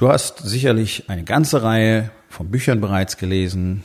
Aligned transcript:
Du 0.00 0.08
hast 0.08 0.38
sicherlich 0.38 1.10
eine 1.10 1.24
ganze 1.24 1.62
Reihe 1.62 2.10
von 2.30 2.50
Büchern 2.50 2.80
bereits 2.80 3.18
gelesen, 3.18 3.84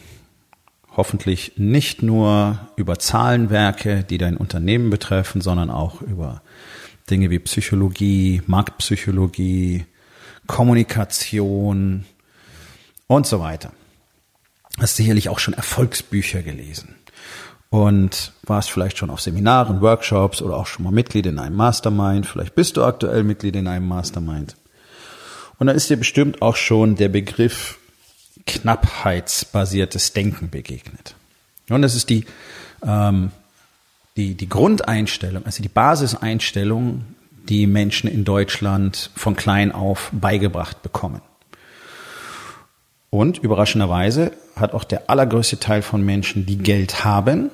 hoffentlich 0.95 1.57
nicht 1.57 2.03
nur 2.03 2.57
über 2.77 2.97
Zahlenwerke, 2.97 4.05
die 4.05 4.17
dein 4.17 4.37
Unternehmen 4.37 4.89
betreffen, 4.89 5.41
sondern 5.41 5.69
auch 5.69 6.01
über 6.01 6.41
Dinge 7.09 7.31
wie 7.31 7.39
Psychologie, 7.39 8.41
Marktpsychologie, 8.47 9.87
Kommunikation 10.47 12.05
und 13.07 13.27
so 13.27 13.41
weiter. 13.41 13.73
Hast 14.79 14.95
sicherlich 14.95 15.27
auch 15.27 15.39
schon 15.39 15.53
Erfolgsbücher 15.53 16.43
gelesen 16.43 16.95
und 17.69 18.31
warst 18.43 18.71
vielleicht 18.71 18.97
schon 18.97 19.09
auf 19.09 19.19
Seminaren, 19.19 19.81
Workshops 19.81 20.41
oder 20.41 20.55
auch 20.55 20.67
schon 20.67 20.85
mal 20.85 20.93
Mitglied 20.93 21.25
in 21.25 21.39
einem 21.39 21.57
Mastermind. 21.57 22.25
Vielleicht 22.25 22.55
bist 22.55 22.77
du 22.77 22.85
aktuell 22.85 23.25
Mitglied 23.25 23.57
in 23.57 23.67
einem 23.67 23.89
Mastermind. 23.89 24.55
Und 25.57 25.67
da 25.67 25.73
ist 25.73 25.89
dir 25.89 25.97
bestimmt 25.97 26.41
auch 26.41 26.55
schon 26.55 26.95
der 26.95 27.09
Begriff 27.09 27.77
knappheitsbasiertes 28.45 30.13
Denken 30.13 30.49
begegnet. 30.49 31.15
Und 31.69 31.81
das 31.81 31.95
ist 31.95 32.09
die, 32.09 32.25
ähm, 32.85 33.31
die, 34.17 34.35
die 34.35 34.49
Grundeinstellung, 34.49 35.45
also 35.45 35.63
die 35.63 35.69
Basiseinstellung, 35.69 37.05
die 37.49 37.67
Menschen 37.67 38.09
in 38.09 38.23
Deutschland 38.23 39.11
von 39.15 39.35
klein 39.35 39.71
auf 39.71 40.09
beigebracht 40.11 40.81
bekommen. 40.81 41.21
Und 43.09 43.37
überraschenderweise 43.37 44.31
hat 44.55 44.73
auch 44.73 44.83
der 44.83 45.09
allergrößte 45.09 45.59
Teil 45.59 45.81
von 45.81 46.03
Menschen, 46.03 46.45
die 46.45 46.57
Geld 46.57 47.05
haben, 47.05 47.49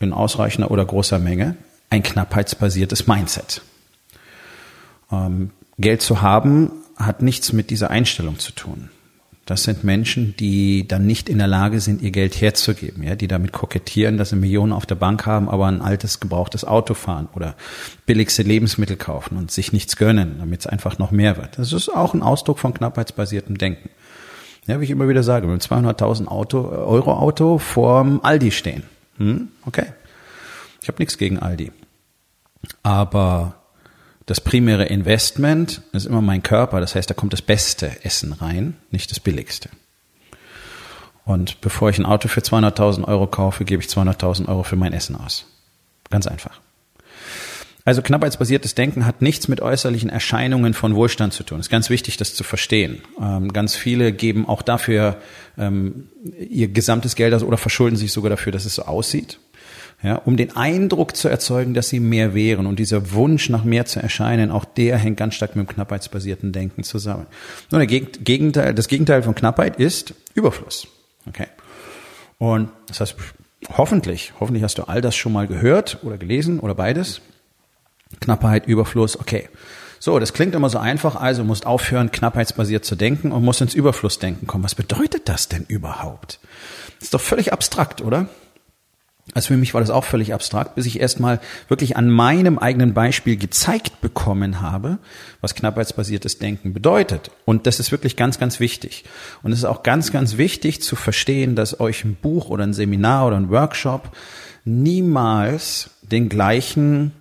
in 0.00 0.12
ausreichender 0.12 0.70
oder 0.70 0.84
großer 0.84 1.18
Menge, 1.18 1.56
ein 1.90 2.02
knappheitsbasiertes 2.02 3.06
Mindset. 3.06 3.62
Ähm, 5.12 5.50
Geld 5.78 6.02
zu 6.02 6.22
haben 6.22 6.70
hat 6.96 7.22
nichts 7.22 7.52
mit 7.52 7.70
dieser 7.70 7.90
Einstellung 7.90 8.38
zu 8.38 8.52
tun. 8.52 8.90
Das 9.46 9.64
sind 9.64 9.84
Menschen, 9.84 10.34
die 10.38 10.88
dann 10.88 11.06
nicht 11.06 11.28
in 11.28 11.36
der 11.36 11.46
Lage 11.46 11.78
sind, 11.80 12.00
ihr 12.00 12.12
Geld 12.12 12.40
herzugeben, 12.40 13.02
ja, 13.02 13.14
die 13.14 13.28
damit 13.28 13.52
kokettieren, 13.52 14.16
dass 14.16 14.30
sie 14.30 14.36
Millionen 14.36 14.72
auf 14.72 14.86
der 14.86 14.94
Bank 14.94 15.26
haben, 15.26 15.50
aber 15.50 15.66
ein 15.66 15.82
altes, 15.82 16.18
gebrauchtes 16.18 16.64
Auto 16.64 16.94
fahren 16.94 17.28
oder 17.34 17.54
billigste 18.06 18.42
Lebensmittel 18.42 18.96
kaufen 18.96 19.36
und 19.36 19.50
sich 19.50 19.72
nichts 19.72 19.96
gönnen, 19.96 20.36
damit 20.38 20.60
es 20.60 20.66
einfach 20.66 20.98
noch 20.98 21.10
mehr 21.10 21.36
wird. 21.36 21.58
Das 21.58 21.74
ist 21.74 21.90
auch 21.90 22.14
ein 22.14 22.22
Ausdruck 22.22 22.58
von 22.58 22.72
knappheitsbasiertem 22.72 23.58
Denken. 23.58 23.90
Ja, 24.66 24.80
wie 24.80 24.84
ich 24.84 24.90
immer 24.90 25.08
wieder 25.10 25.22
sage, 25.22 25.46
mit 25.46 25.60
200.000 25.60 26.26
Auto, 26.26 26.66
Euro 26.66 27.12
Auto 27.12 27.58
vorm 27.58 28.20
Aldi 28.22 28.50
stehen. 28.50 28.84
Hm? 29.18 29.48
Okay. 29.66 29.86
Ich 30.80 30.88
habe 30.88 31.00
nichts 31.00 31.18
gegen 31.18 31.38
Aldi. 31.38 31.70
Aber 32.82 33.56
das 34.26 34.40
primäre 34.40 34.86
Investment 34.86 35.82
ist 35.92 36.06
immer 36.06 36.22
mein 36.22 36.42
Körper, 36.42 36.80
das 36.80 36.94
heißt, 36.94 37.10
da 37.10 37.14
kommt 37.14 37.32
das 37.32 37.42
beste 37.42 38.04
Essen 38.04 38.32
rein, 38.32 38.76
nicht 38.90 39.10
das 39.10 39.20
billigste. 39.20 39.68
Und 41.24 41.60
bevor 41.60 41.90
ich 41.90 41.98
ein 41.98 42.06
Auto 42.06 42.28
für 42.28 42.40
200.000 42.40 43.04
Euro 43.04 43.26
kaufe, 43.26 43.64
gebe 43.64 43.82
ich 43.82 43.88
200.000 43.88 44.48
Euro 44.48 44.62
für 44.62 44.76
mein 44.76 44.92
Essen 44.92 45.16
aus. 45.16 45.46
Ganz 46.10 46.26
einfach. 46.26 46.60
Also 47.86 48.00
knappheitsbasiertes 48.00 48.74
Denken 48.74 49.04
hat 49.04 49.20
nichts 49.20 49.46
mit 49.48 49.60
äußerlichen 49.60 50.08
Erscheinungen 50.08 50.72
von 50.72 50.94
Wohlstand 50.94 51.34
zu 51.34 51.44
tun. 51.44 51.60
Es 51.60 51.66
ist 51.66 51.70
ganz 51.70 51.90
wichtig, 51.90 52.16
das 52.16 52.34
zu 52.34 52.42
verstehen. 52.42 53.02
Ähm, 53.20 53.52
ganz 53.52 53.76
viele 53.76 54.12
geben 54.12 54.48
auch 54.48 54.62
dafür 54.62 55.18
ähm, 55.58 56.08
ihr 56.38 56.68
gesamtes 56.68 57.14
Geld 57.14 57.34
aus 57.34 57.42
oder 57.42 57.58
verschulden 57.58 57.96
sich 57.96 58.12
sogar 58.12 58.30
dafür, 58.30 58.52
dass 58.52 58.64
es 58.64 58.76
so 58.76 58.82
aussieht 58.84 59.38
ja, 60.04 60.16
um 60.16 60.36
den 60.36 60.54
Eindruck 60.54 61.16
zu 61.16 61.28
erzeugen, 61.28 61.72
dass 61.72 61.88
sie 61.88 61.98
mehr 61.98 62.34
wären. 62.34 62.66
Und 62.66 62.78
dieser 62.78 63.12
Wunsch 63.12 63.48
nach 63.48 63.64
mehr 63.64 63.86
zu 63.86 64.00
erscheinen, 64.00 64.50
auch 64.50 64.66
der 64.66 64.98
hängt 64.98 65.16
ganz 65.16 65.34
stark 65.34 65.56
mit 65.56 65.66
dem 65.66 65.72
knappheitsbasierten 65.72 66.52
Denken 66.52 66.82
zusammen. 66.82 67.26
Nur 67.70 67.84
der 67.84 67.86
Gegenteil, 67.86 68.74
das 68.74 68.88
Gegenteil 68.88 69.22
von 69.22 69.34
Knappheit 69.34 69.76
ist 69.76 70.12
Überfluss. 70.34 70.86
Okay. 71.26 71.46
Und 72.36 72.68
das 72.86 73.00
heißt, 73.00 73.16
hoffentlich, 73.78 74.34
hoffentlich 74.38 74.62
hast 74.62 74.76
du 74.76 74.82
all 74.82 75.00
das 75.00 75.16
schon 75.16 75.32
mal 75.32 75.46
gehört 75.46 76.00
oder 76.02 76.18
gelesen 76.18 76.60
oder 76.60 76.74
beides. 76.74 77.22
Knappheit, 78.20 78.66
Überfluss, 78.66 79.18
okay. 79.18 79.48
So, 80.00 80.18
das 80.18 80.34
klingt 80.34 80.54
immer 80.54 80.68
so 80.68 80.76
einfach, 80.76 81.16
also 81.16 81.44
musst 81.44 81.64
aufhören, 81.64 82.12
knappheitsbasiert 82.12 82.84
zu 82.84 82.94
denken 82.94 83.32
und 83.32 83.42
musst 83.42 83.62
ins 83.62 83.72
Überflussdenken 83.72 84.46
kommen. 84.46 84.64
Was 84.64 84.74
bedeutet 84.74 85.30
das 85.30 85.48
denn 85.48 85.64
überhaupt? 85.66 86.40
Das 86.98 87.04
ist 87.04 87.14
doch 87.14 87.22
völlig 87.22 87.54
abstrakt, 87.54 88.02
oder? 88.02 88.28
Also 89.34 89.48
für 89.48 89.56
mich 89.56 89.74
war 89.74 89.80
das 89.80 89.90
auch 89.90 90.04
völlig 90.04 90.32
abstrakt, 90.32 90.76
bis 90.76 90.86
ich 90.86 91.00
erstmal 91.00 91.40
wirklich 91.68 91.96
an 91.96 92.08
meinem 92.08 92.58
eigenen 92.58 92.94
Beispiel 92.94 93.36
gezeigt 93.36 94.00
bekommen 94.00 94.60
habe, 94.60 94.98
was 95.40 95.56
knappheitsbasiertes 95.56 96.38
Denken 96.38 96.72
bedeutet. 96.72 97.32
Und 97.44 97.66
das 97.66 97.80
ist 97.80 97.90
wirklich 97.90 98.16
ganz, 98.16 98.38
ganz 98.38 98.60
wichtig. 98.60 99.04
Und 99.42 99.50
es 99.50 99.58
ist 99.58 99.64
auch 99.64 99.82
ganz, 99.82 100.12
ganz 100.12 100.36
wichtig 100.36 100.82
zu 100.82 100.94
verstehen, 100.94 101.56
dass 101.56 101.80
euch 101.80 102.04
ein 102.04 102.14
Buch 102.14 102.48
oder 102.48 102.64
ein 102.64 102.74
Seminar 102.74 103.26
oder 103.26 103.36
ein 103.36 103.50
Workshop 103.50 104.16
niemals 104.64 105.90
den 106.02 106.28
gleichen 106.28 107.12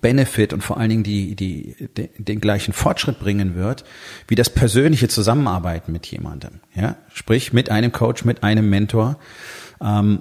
Benefit 0.00 0.52
und 0.52 0.62
vor 0.62 0.78
allen 0.78 0.90
Dingen 0.90 1.02
die, 1.02 1.34
die, 1.34 1.88
die, 1.96 2.08
den 2.18 2.40
gleichen 2.40 2.72
Fortschritt 2.72 3.18
bringen 3.18 3.54
wird, 3.54 3.84
wie 4.28 4.34
das 4.34 4.50
persönliche 4.50 5.08
Zusammenarbeiten 5.08 5.92
mit 5.92 6.06
jemandem. 6.06 6.60
Ja? 6.74 6.96
Sprich, 7.12 7.52
mit 7.52 7.70
einem 7.70 7.92
Coach, 7.92 8.24
mit 8.24 8.42
einem 8.42 8.70
Mentor. 8.70 9.18
Ähm, 9.80 10.20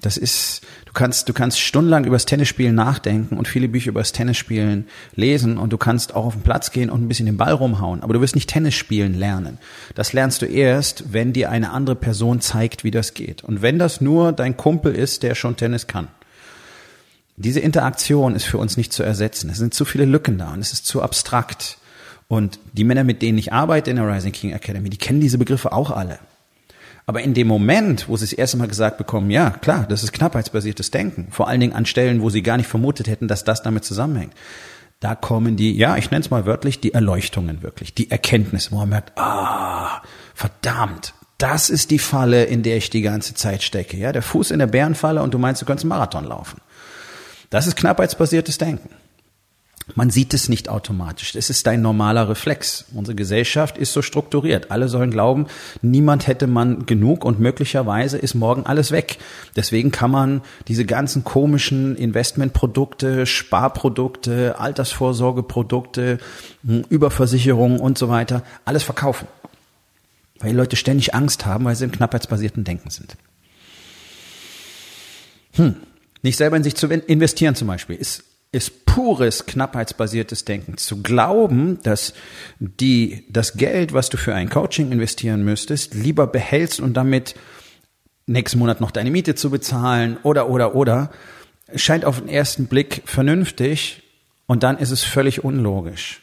das 0.00 0.16
ist, 0.16 0.62
du 0.86 0.92
kannst, 0.92 1.28
du 1.28 1.32
kannst 1.32 1.60
stundenlang 1.60 2.04
über 2.04 2.16
das 2.16 2.26
Tennisspielen 2.26 2.74
nachdenken 2.74 3.36
und 3.36 3.48
viele 3.48 3.68
Bücher 3.68 3.90
über 3.90 4.00
das 4.00 4.12
Tennisspielen 4.12 4.86
lesen 5.14 5.58
und 5.58 5.72
du 5.72 5.78
kannst 5.78 6.14
auch 6.14 6.26
auf 6.26 6.34
den 6.34 6.42
Platz 6.42 6.70
gehen 6.70 6.90
und 6.90 7.02
ein 7.02 7.08
bisschen 7.08 7.26
den 7.26 7.36
Ball 7.36 7.52
rumhauen, 7.52 8.02
aber 8.02 8.14
du 8.14 8.20
wirst 8.20 8.34
nicht 8.34 8.50
Tennis 8.50 8.74
spielen 8.74 9.14
lernen. 9.14 9.58
Das 9.94 10.12
lernst 10.12 10.42
du 10.42 10.46
erst, 10.46 11.12
wenn 11.12 11.32
dir 11.32 11.50
eine 11.50 11.70
andere 11.70 11.96
Person 11.96 12.40
zeigt, 12.40 12.84
wie 12.84 12.90
das 12.90 13.14
geht. 13.14 13.44
Und 13.44 13.62
wenn 13.62 13.78
das 13.78 14.00
nur 14.00 14.32
dein 14.32 14.56
Kumpel 14.56 14.94
ist, 14.94 15.22
der 15.22 15.34
schon 15.34 15.56
Tennis 15.56 15.86
kann. 15.86 16.08
Diese 17.36 17.60
Interaktion 17.60 18.34
ist 18.34 18.44
für 18.44 18.58
uns 18.58 18.76
nicht 18.76 18.92
zu 18.92 19.04
ersetzen. 19.04 19.50
Es 19.50 19.58
sind 19.58 19.72
zu 19.72 19.84
viele 19.84 20.04
Lücken 20.04 20.38
da 20.38 20.52
und 20.52 20.60
es 20.60 20.72
ist 20.72 20.86
zu 20.86 21.02
abstrakt. 21.02 21.78
Und 22.26 22.58
die 22.72 22.84
Männer, 22.84 23.04
mit 23.04 23.22
denen 23.22 23.38
ich 23.38 23.52
arbeite 23.52 23.90
in 23.90 23.96
der 23.96 24.08
Rising 24.08 24.32
King 24.32 24.52
Academy, 24.52 24.90
die 24.90 24.98
kennen 24.98 25.20
diese 25.20 25.38
Begriffe 25.38 25.72
auch 25.72 25.90
alle. 25.90 26.18
Aber 27.08 27.22
in 27.22 27.32
dem 27.32 27.46
Moment, 27.46 28.06
wo 28.10 28.18
sie 28.18 28.26
das 28.26 28.34
erste 28.34 28.58
Mal 28.58 28.68
gesagt 28.68 28.98
bekommen, 28.98 29.30
ja, 29.30 29.48
klar, 29.48 29.86
das 29.88 30.02
ist 30.02 30.12
knappheitsbasiertes 30.12 30.90
Denken, 30.90 31.28
vor 31.30 31.48
allen 31.48 31.58
Dingen 31.58 31.72
an 31.72 31.86
Stellen, 31.86 32.20
wo 32.20 32.28
sie 32.28 32.42
gar 32.42 32.58
nicht 32.58 32.68
vermutet 32.68 33.08
hätten, 33.08 33.28
dass 33.28 33.44
das 33.44 33.62
damit 33.62 33.86
zusammenhängt, 33.86 34.34
da 35.00 35.14
kommen 35.14 35.56
die, 35.56 35.74
ja, 35.74 35.96
ich 35.96 36.10
nenne 36.10 36.20
es 36.20 36.30
mal 36.30 36.44
wörtlich, 36.44 36.82
die 36.82 36.92
Erleuchtungen 36.92 37.62
wirklich, 37.62 37.94
die 37.94 38.10
Erkenntnisse, 38.10 38.72
wo 38.72 38.76
man 38.76 38.90
merkt, 38.90 39.18
ah, 39.18 40.02
verdammt, 40.34 41.14
das 41.38 41.70
ist 41.70 41.90
die 41.92 41.98
Falle, 41.98 42.44
in 42.44 42.62
der 42.62 42.76
ich 42.76 42.90
die 42.90 43.00
ganze 43.00 43.32
Zeit 43.32 43.62
stecke. 43.62 43.96
Ja, 43.96 44.12
der 44.12 44.20
Fuß 44.20 44.50
in 44.50 44.58
der 44.58 44.66
Bärenfalle 44.66 45.22
und 45.22 45.32
du 45.32 45.38
meinst, 45.38 45.62
du 45.62 45.66
könntest 45.66 45.84
einen 45.84 45.88
Marathon 45.88 46.26
laufen. 46.26 46.60
Das 47.48 47.66
ist 47.66 47.76
knappheitsbasiertes 47.76 48.58
Denken. 48.58 48.90
Man 49.94 50.10
sieht 50.10 50.34
es 50.34 50.48
nicht 50.48 50.68
automatisch. 50.68 51.34
Es 51.34 51.50
ist 51.50 51.66
dein 51.66 51.80
normaler 51.80 52.28
Reflex. 52.28 52.84
Unsere 52.94 53.14
Gesellschaft 53.14 53.78
ist 53.78 53.92
so 53.92 54.02
strukturiert. 54.02 54.70
Alle 54.70 54.88
sollen 54.88 55.10
glauben, 55.10 55.46
niemand 55.82 56.26
hätte 56.26 56.46
man 56.46 56.86
genug 56.86 57.24
und 57.24 57.40
möglicherweise 57.40 58.18
ist 58.18 58.34
morgen 58.34 58.66
alles 58.66 58.90
weg. 58.90 59.18
Deswegen 59.56 59.90
kann 59.90 60.10
man 60.10 60.42
diese 60.68 60.84
ganzen 60.84 61.24
komischen 61.24 61.96
Investmentprodukte, 61.96 63.24
Sparprodukte, 63.26 64.58
Altersvorsorgeprodukte, 64.58 66.18
hm, 66.64 66.84
Überversicherungen 66.90 67.80
und 67.80 67.98
so 67.98 68.08
weiter, 68.08 68.42
alles 68.64 68.82
verkaufen. 68.82 69.26
Weil 70.38 70.50
die 70.50 70.56
Leute 70.56 70.76
ständig 70.76 71.14
Angst 71.14 71.46
haben, 71.46 71.64
weil 71.64 71.74
sie 71.74 71.84
im 71.84 71.92
knappheitsbasierten 71.92 72.62
Denken 72.62 72.90
sind. 72.90 73.16
Hm. 75.54 75.76
Nicht 76.22 76.36
selber 76.36 76.56
in 76.56 76.62
sich 76.62 76.74
zu 76.74 76.86
investieren 76.88 77.54
zum 77.54 77.68
Beispiel 77.68 77.96
ist 77.96 78.24
ist 78.50 78.86
pures 78.86 79.46
knappheitsbasiertes 79.46 80.44
Denken. 80.44 80.76
Zu 80.78 81.02
glauben, 81.02 81.78
dass 81.82 82.14
die, 82.58 83.24
das 83.28 83.54
Geld, 83.54 83.92
was 83.92 84.08
du 84.08 84.16
für 84.16 84.34
ein 84.34 84.48
Coaching 84.48 84.90
investieren 84.90 85.44
müsstest, 85.44 85.94
lieber 85.94 86.26
behältst 86.26 86.80
und 86.80 86.94
damit 86.94 87.34
nächsten 88.26 88.58
Monat 88.58 88.80
noch 88.80 88.90
deine 88.90 89.10
Miete 89.10 89.34
zu 89.34 89.50
bezahlen 89.50 90.18
oder, 90.22 90.48
oder, 90.48 90.74
oder, 90.74 91.10
scheint 91.74 92.04
auf 92.04 92.20
den 92.20 92.28
ersten 92.28 92.66
Blick 92.66 93.02
vernünftig 93.04 94.02
und 94.46 94.62
dann 94.62 94.78
ist 94.78 94.90
es 94.90 95.04
völlig 95.04 95.44
unlogisch. 95.44 96.22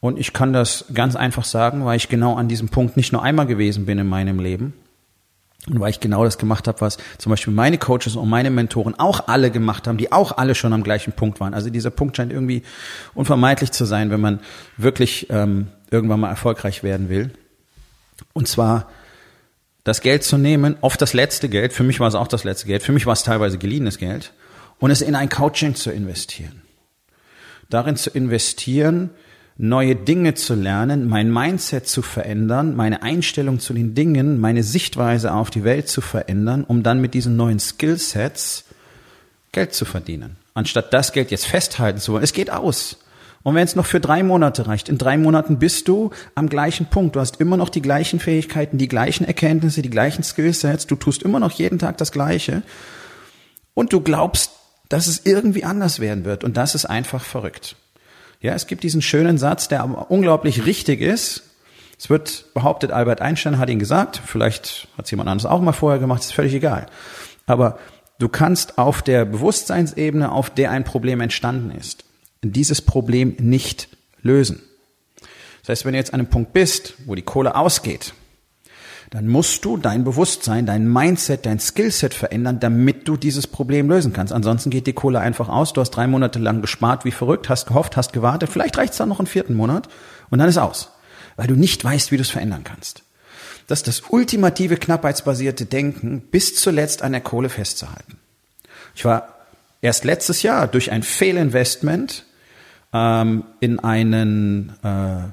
Und 0.00 0.18
ich 0.18 0.32
kann 0.32 0.52
das 0.52 0.86
ganz 0.94 1.14
einfach 1.14 1.44
sagen, 1.44 1.84
weil 1.84 1.96
ich 1.96 2.08
genau 2.08 2.34
an 2.34 2.48
diesem 2.48 2.70
Punkt 2.70 2.96
nicht 2.96 3.12
nur 3.12 3.22
einmal 3.22 3.46
gewesen 3.46 3.86
bin 3.86 3.98
in 3.98 4.08
meinem 4.08 4.40
Leben 4.40 4.74
und 5.68 5.78
weil 5.78 5.90
ich 5.90 6.00
genau 6.00 6.24
das 6.24 6.38
gemacht 6.38 6.66
habe, 6.66 6.80
was 6.80 6.98
zum 7.18 7.30
Beispiel 7.30 7.52
meine 7.52 7.78
Coaches 7.78 8.16
und 8.16 8.28
meine 8.28 8.50
Mentoren 8.50 8.98
auch 8.98 9.28
alle 9.28 9.50
gemacht 9.50 9.86
haben, 9.86 9.96
die 9.96 10.10
auch 10.10 10.36
alle 10.36 10.56
schon 10.56 10.72
am 10.72 10.82
gleichen 10.82 11.12
Punkt 11.12 11.38
waren. 11.38 11.54
Also 11.54 11.70
dieser 11.70 11.90
Punkt 11.90 12.16
scheint 12.16 12.32
irgendwie 12.32 12.62
unvermeidlich 13.14 13.70
zu 13.70 13.84
sein, 13.84 14.10
wenn 14.10 14.20
man 14.20 14.40
wirklich 14.76 15.28
ähm, 15.30 15.68
irgendwann 15.90 16.18
mal 16.18 16.30
erfolgreich 16.30 16.82
werden 16.82 17.08
will. 17.08 17.30
Und 18.32 18.48
zwar 18.48 18.88
das 19.84 20.00
Geld 20.00 20.24
zu 20.24 20.36
nehmen, 20.36 20.76
oft 20.80 21.00
das 21.00 21.12
letzte 21.12 21.48
Geld, 21.48 21.72
für 21.72 21.84
mich 21.84 22.00
war 22.00 22.08
es 22.08 22.14
auch 22.14 22.28
das 22.28 22.44
letzte 22.44 22.66
Geld, 22.66 22.82
für 22.82 22.92
mich 22.92 23.06
war 23.06 23.12
es 23.12 23.22
teilweise 23.22 23.58
geliehenes 23.58 23.98
Geld, 23.98 24.32
und 24.78 24.90
es 24.90 25.00
in 25.00 25.14
ein 25.14 25.28
Coaching 25.28 25.76
zu 25.76 25.90
investieren. 25.90 26.62
Darin 27.68 27.96
zu 27.96 28.10
investieren, 28.10 29.10
neue 29.58 29.94
Dinge 29.96 30.34
zu 30.34 30.54
lernen, 30.54 31.08
mein 31.08 31.32
Mindset 31.32 31.86
zu 31.86 32.02
verändern, 32.02 32.74
meine 32.74 33.02
Einstellung 33.02 33.60
zu 33.60 33.74
den 33.74 33.94
Dingen, 33.94 34.40
meine 34.40 34.62
Sichtweise 34.62 35.32
auf 35.32 35.50
die 35.50 35.64
Welt 35.64 35.88
zu 35.88 36.00
verändern, 36.00 36.64
um 36.64 36.82
dann 36.82 37.00
mit 37.00 37.14
diesen 37.14 37.36
neuen 37.36 37.60
Skillsets 37.60 38.64
Geld 39.52 39.74
zu 39.74 39.84
verdienen. 39.84 40.36
Anstatt 40.54 40.92
das 40.92 41.12
Geld 41.12 41.30
jetzt 41.30 41.46
festhalten 41.46 42.00
zu 42.00 42.12
wollen. 42.12 42.24
Es 42.24 42.32
geht 42.32 42.50
aus. 42.50 42.98
Und 43.42 43.54
wenn 43.54 43.64
es 43.64 43.76
noch 43.76 43.86
für 43.86 44.00
drei 44.00 44.22
Monate 44.22 44.66
reicht, 44.66 44.88
in 44.88 44.98
drei 44.98 45.16
Monaten 45.16 45.58
bist 45.58 45.88
du 45.88 46.10
am 46.34 46.48
gleichen 46.48 46.86
Punkt. 46.86 47.16
Du 47.16 47.20
hast 47.20 47.40
immer 47.40 47.56
noch 47.56 47.68
die 47.68 47.82
gleichen 47.82 48.20
Fähigkeiten, 48.20 48.78
die 48.78 48.88
gleichen 48.88 49.24
Erkenntnisse, 49.24 49.82
die 49.82 49.90
gleichen 49.90 50.22
Skillsets. 50.22 50.86
Du 50.86 50.94
tust 50.96 51.22
immer 51.22 51.40
noch 51.40 51.50
jeden 51.50 51.78
Tag 51.78 51.98
das 51.98 52.12
Gleiche. 52.12 52.62
Und 53.74 53.92
du 53.92 54.00
glaubst, 54.00 54.52
dass 54.88 55.06
es 55.06 55.22
irgendwie 55.24 55.64
anders 55.64 56.00
werden 56.00 56.24
wird. 56.24 56.44
Und 56.44 56.56
das 56.56 56.74
ist 56.74 56.84
einfach 56.84 57.24
verrückt. 57.24 57.76
Ja, 58.42 58.54
es 58.54 58.66
gibt 58.66 58.82
diesen 58.82 59.02
schönen 59.02 59.38
Satz, 59.38 59.68
der 59.68 59.82
aber 59.82 60.10
unglaublich 60.10 60.66
richtig 60.66 61.00
ist. 61.00 61.44
Es 61.96 62.10
wird 62.10 62.46
behauptet, 62.54 62.90
Albert 62.90 63.20
Einstein 63.20 63.58
hat 63.58 63.70
ihn 63.70 63.78
gesagt. 63.78 64.20
Vielleicht 64.26 64.88
hat 64.98 65.04
es 65.04 65.12
jemand 65.12 65.28
anderes 65.28 65.48
auch 65.48 65.60
mal 65.60 65.72
vorher 65.72 66.00
gemacht. 66.00 66.22
Ist 66.22 66.34
völlig 66.34 66.52
egal. 66.52 66.86
Aber 67.46 67.78
du 68.18 68.28
kannst 68.28 68.78
auf 68.78 69.00
der 69.00 69.24
Bewusstseinsebene, 69.24 70.32
auf 70.32 70.50
der 70.50 70.72
ein 70.72 70.82
Problem 70.82 71.20
entstanden 71.20 71.70
ist, 71.70 72.04
dieses 72.42 72.82
Problem 72.82 73.36
nicht 73.38 73.88
lösen. 74.22 74.60
Das 75.60 75.68
heißt, 75.68 75.84
wenn 75.84 75.92
du 75.92 75.98
jetzt 75.98 76.12
an 76.12 76.18
einem 76.18 76.28
Punkt 76.28 76.52
bist, 76.52 76.94
wo 77.06 77.14
die 77.14 77.22
Kohle 77.22 77.54
ausgeht, 77.54 78.12
dann 79.12 79.28
musst 79.28 79.66
du 79.66 79.76
dein 79.76 80.04
Bewusstsein, 80.04 80.64
dein 80.64 80.90
Mindset, 80.90 81.44
dein 81.44 81.60
Skillset 81.60 82.14
verändern, 82.14 82.60
damit 82.60 83.06
du 83.06 83.18
dieses 83.18 83.46
Problem 83.46 83.90
lösen 83.90 84.14
kannst. 84.14 84.32
Ansonsten 84.32 84.70
geht 84.70 84.86
die 84.86 84.94
Kohle 84.94 85.20
einfach 85.20 85.50
aus. 85.50 85.74
Du 85.74 85.82
hast 85.82 85.90
drei 85.90 86.06
Monate 86.06 86.38
lang 86.38 86.62
gespart 86.62 87.04
wie 87.04 87.10
verrückt, 87.10 87.50
hast 87.50 87.66
gehofft, 87.66 87.98
hast 87.98 88.14
gewartet. 88.14 88.48
Vielleicht 88.48 88.78
reicht 88.78 88.92
es 88.92 88.98
dann 88.98 89.10
noch 89.10 89.18
einen 89.18 89.26
vierten 89.26 89.52
Monat 89.52 89.90
und 90.30 90.38
dann 90.38 90.48
ist 90.48 90.56
aus, 90.56 90.92
weil 91.36 91.46
du 91.46 91.56
nicht 91.56 91.84
weißt, 91.84 92.10
wie 92.10 92.16
du 92.16 92.22
es 92.22 92.30
verändern 92.30 92.64
kannst. 92.64 93.02
Das 93.66 93.80
ist 93.80 93.88
das 93.88 94.02
ultimative 94.08 94.78
knappheitsbasierte 94.78 95.66
Denken, 95.66 96.22
bis 96.30 96.54
zuletzt 96.56 97.02
an 97.02 97.12
der 97.12 97.20
Kohle 97.20 97.50
festzuhalten. 97.50 98.16
Ich 98.94 99.04
war 99.04 99.28
erst 99.82 100.04
letztes 100.04 100.42
Jahr 100.42 100.68
durch 100.68 100.90
ein 100.90 101.02
Fehlinvestment 101.02 102.24
ähm, 102.94 103.44
in 103.60 103.78
einen 103.78 104.72
äh, 104.82 105.32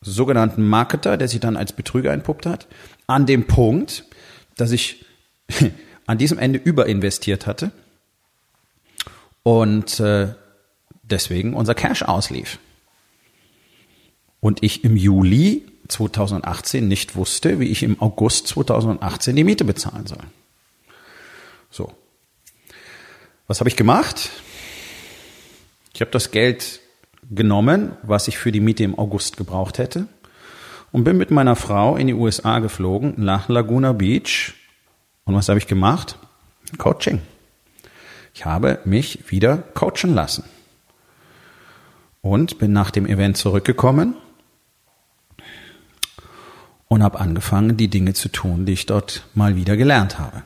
sogenannten 0.00 0.66
Marketer, 0.68 1.16
der 1.16 1.28
sich 1.28 1.38
dann 1.40 1.56
als 1.56 1.72
Betrüger 1.72 2.12
entpuppt 2.12 2.46
hat, 2.46 2.66
an 3.12 3.26
dem 3.26 3.46
Punkt, 3.46 4.04
dass 4.56 4.72
ich 4.72 5.04
an 6.06 6.18
diesem 6.18 6.38
Ende 6.38 6.58
überinvestiert 6.58 7.46
hatte 7.46 7.72
und 9.42 10.00
äh, 10.00 10.34
deswegen 11.02 11.54
unser 11.54 11.74
Cash 11.74 12.02
auslief. 12.02 12.58
Und 14.40 14.62
ich 14.62 14.82
im 14.82 14.96
Juli 14.96 15.64
2018 15.88 16.88
nicht 16.88 17.14
wusste, 17.14 17.60
wie 17.60 17.68
ich 17.68 17.82
im 17.82 18.00
August 18.00 18.48
2018 18.48 19.36
die 19.36 19.44
Miete 19.44 19.64
bezahlen 19.64 20.06
soll. 20.06 20.22
So. 21.70 21.92
Was 23.46 23.60
habe 23.60 23.68
ich 23.68 23.76
gemacht? 23.76 24.30
Ich 25.94 26.00
habe 26.00 26.10
das 26.10 26.30
Geld 26.30 26.80
genommen, 27.30 27.92
was 28.02 28.26
ich 28.26 28.38
für 28.38 28.52
die 28.52 28.60
Miete 28.60 28.84
im 28.84 28.98
August 28.98 29.36
gebraucht 29.36 29.78
hätte, 29.78 30.08
und 30.92 31.04
bin 31.04 31.16
mit 31.16 31.30
meiner 31.30 31.56
Frau 31.56 31.96
in 31.96 32.06
die 32.06 32.14
USA 32.14 32.58
geflogen, 32.58 33.14
nach 33.16 33.48
Laguna 33.48 33.92
Beach. 33.92 34.54
Und 35.24 35.34
was 35.34 35.48
habe 35.48 35.58
ich 35.58 35.66
gemacht? 35.66 36.18
Coaching. 36.78 37.20
Ich 38.34 38.44
habe 38.44 38.80
mich 38.84 39.30
wieder 39.30 39.58
coachen 39.58 40.14
lassen. 40.14 40.44
Und 42.20 42.58
bin 42.58 42.72
nach 42.72 42.90
dem 42.90 43.06
Event 43.06 43.36
zurückgekommen 43.36 44.14
und 46.86 47.02
habe 47.02 47.18
angefangen, 47.18 47.76
die 47.76 47.88
Dinge 47.88 48.12
zu 48.12 48.28
tun, 48.28 48.64
die 48.64 48.74
ich 48.74 48.86
dort 48.86 49.26
mal 49.34 49.56
wieder 49.56 49.76
gelernt 49.76 50.18
habe. 50.18 50.42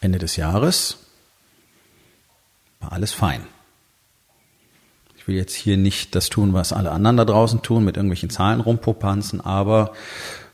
Ende 0.00 0.18
des 0.18 0.36
Jahres 0.36 0.98
war 2.80 2.92
alles 2.92 3.12
fein. 3.12 3.46
Ich 5.24 5.28
will 5.28 5.36
jetzt 5.36 5.54
hier 5.54 5.78
nicht 5.78 6.14
das 6.14 6.28
tun, 6.28 6.52
was 6.52 6.74
alle 6.74 6.90
anderen 6.90 7.16
da 7.16 7.24
draußen 7.24 7.62
tun, 7.62 7.82
mit 7.82 7.96
irgendwelchen 7.96 8.28
Zahlen 8.28 8.60
rumpopanzen, 8.60 9.40
aber 9.40 9.94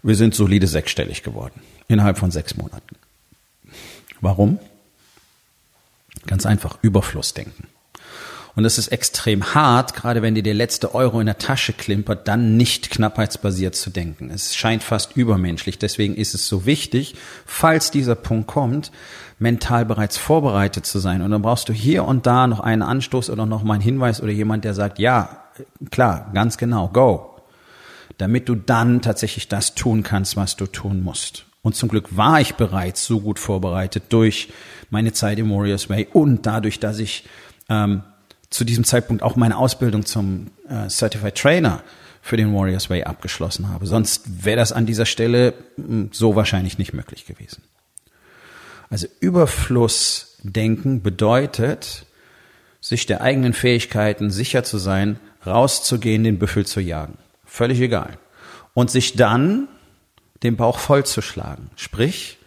wir 0.04 0.14
sind 0.14 0.32
solide 0.32 0.68
sechsstellig 0.68 1.24
geworden. 1.24 1.60
Innerhalb 1.88 2.18
von 2.18 2.30
sechs 2.30 2.56
Monaten. 2.56 2.94
Warum? 4.20 4.60
Ganz 6.28 6.46
einfach 6.46 6.78
Überflussdenken. 6.82 7.66
Und 8.56 8.64
es 8.64 8.78
ist 8.78 8.88
extrem 8.88 9.54
hart, 9.54 9.94
gerade 9.94 10.22
wenn 10.22 10.34
dir 10.34 10.42
der 10.42 10.54
letzte 10.54 10.94
Euro 10.94 11.20
in 11.20 11.26
der 11.26 11.38
Tasche 11.38 11.72
klimpert, 11.72 12.26
dann 12.26 12.56
nicht 12.56 12.90
knappheitsbasiert 12.90 13.74
zu 13.76 13.90
denken. 13.90 14.30
Es 14.30 14.56
scheint 14.56 14.82
fast 14.82 15.16
übermenschlich. 15.16 15.78
Deswegen 15.78 16.14
ist 16.14 16.34
es 16.34 16.48
so 16.48 16.66
wichtig, 16.66 17.14
falls 17.46 17.90
dieser 17.90 18.16
Punkt 18.16 18.48
kommt, 18.48 18.90
mental 19.38 19.84
bereits 19.84 20.18
vorbereitet 20.18 20.84
zu 20.84 20.98
sein. 20.98 21.22
Und 21.22 21.30
dann 21.30 21.42
brauchst 21.42 21.68
du 21.68 21.72
hier 21.72 22.04
und 22.04 22.26
da 22.26 22.46
noch 22.46 22.60
einen 22.60 22.82
Anstoß 22.82 23.30
oder 23.30 23.46
noch 23.46 23.62
mal 23.62 23.74
einen 23.74 23.82
Hinweis 23.82 24.20
oder 24.20 24.32
jemand, 24.32 24.64
der 24.64 24.74
sagt, 24.74 24.98
ja, 24.98 25.44
klar, 25.90 26.30
ganz 26.34 26.58
genau, 26.58 26.88
go. 26.88 27.36
Damit 28.18 28.48
du 28.48 28.54
dann 28.54 29.00
tatsächlich 29.00 29.48
das 29.48 29.74
tun 29.74 30.02
kannst, 30.02 30.36
was 30.36 30.56
du 30.56 30.66
tun 30.66 31.02
musst. 31.02 31.46
Und 31.62 31.76
zum 31.76 31.88
Glück 31.88 32.16
war 32.16 32.40
ich 32.40 32.54
bereits 32.54 33.04
so 33.04 33.20
gut 33.20 33.38
vorbereitet 33.38 34.04
durch 34.10 34.52
meine 34.90 35.12
Zeit 35.12 35.38
im 35.38 35.50
Warriors 35.50 35.88
Way 35.88 36.08
und 36.12 36.46
dadurch, 36.46 36.80
dass 36.80 36.98
ich 36.98 37.24
ähm, 37.68 38.02
zu 38.50 38.64
diesem 38.64 38.84
Zeitpunkt 38.84 39.22
auch 39.22 39.36
meine 39.36 39.56
Ausbildung 39.56 40.04
zum 40.04 40.48
äh, 40.68 40.88
Certified 40.88 41.36
Trainer 41.36 41.82
für 42.20 42.36
den 42.36 42.52
Warriors 42.54 42.90
Way 42.90 43.04
abgeschlossen 43.04 43.68
habe. 43.68 43.86
Sonst 43.86 44.44
wäre 44.44 44.56
das 44.56 44.72
an 44.72 44.86
dieser 44.86 45.06
Stelle 45.06 45.54
hm, 45.76 46.10
so 46.12 46.36
wahrscheinlich 46.36 46.76
nicht 46.76 46.92
möglich 46.92 47.26
gewesen. 47.26 47.62
Also 48.90 49.06
Überflussdenken 49.20 51.00
bedeutet, 51.02 52.06
sich 52.80 53.06
der 53.06 53.20
eigenen 53.20 53.52
Fähigkeiten 53.52 54.30
sicher 54.30 54.64
zu 54.64 54.78
sein, 54.78 55.20
rauszugehen, 55.46 56.24
den 56.24 56.38
Büffel 56.38 56.66
zu 56.66 56.80
jagen. 56.80 57.18
Völlig 57.44 57.80
egal. 57.80 58.18
Und 58.74 58.90
sich 58.90 59.14
dann 59.14 59.68
den 60.42 60.56
Bauch 60.56 60.78
vollzuschlagen. 60.78 61.70
Sprich, 61.76 62.38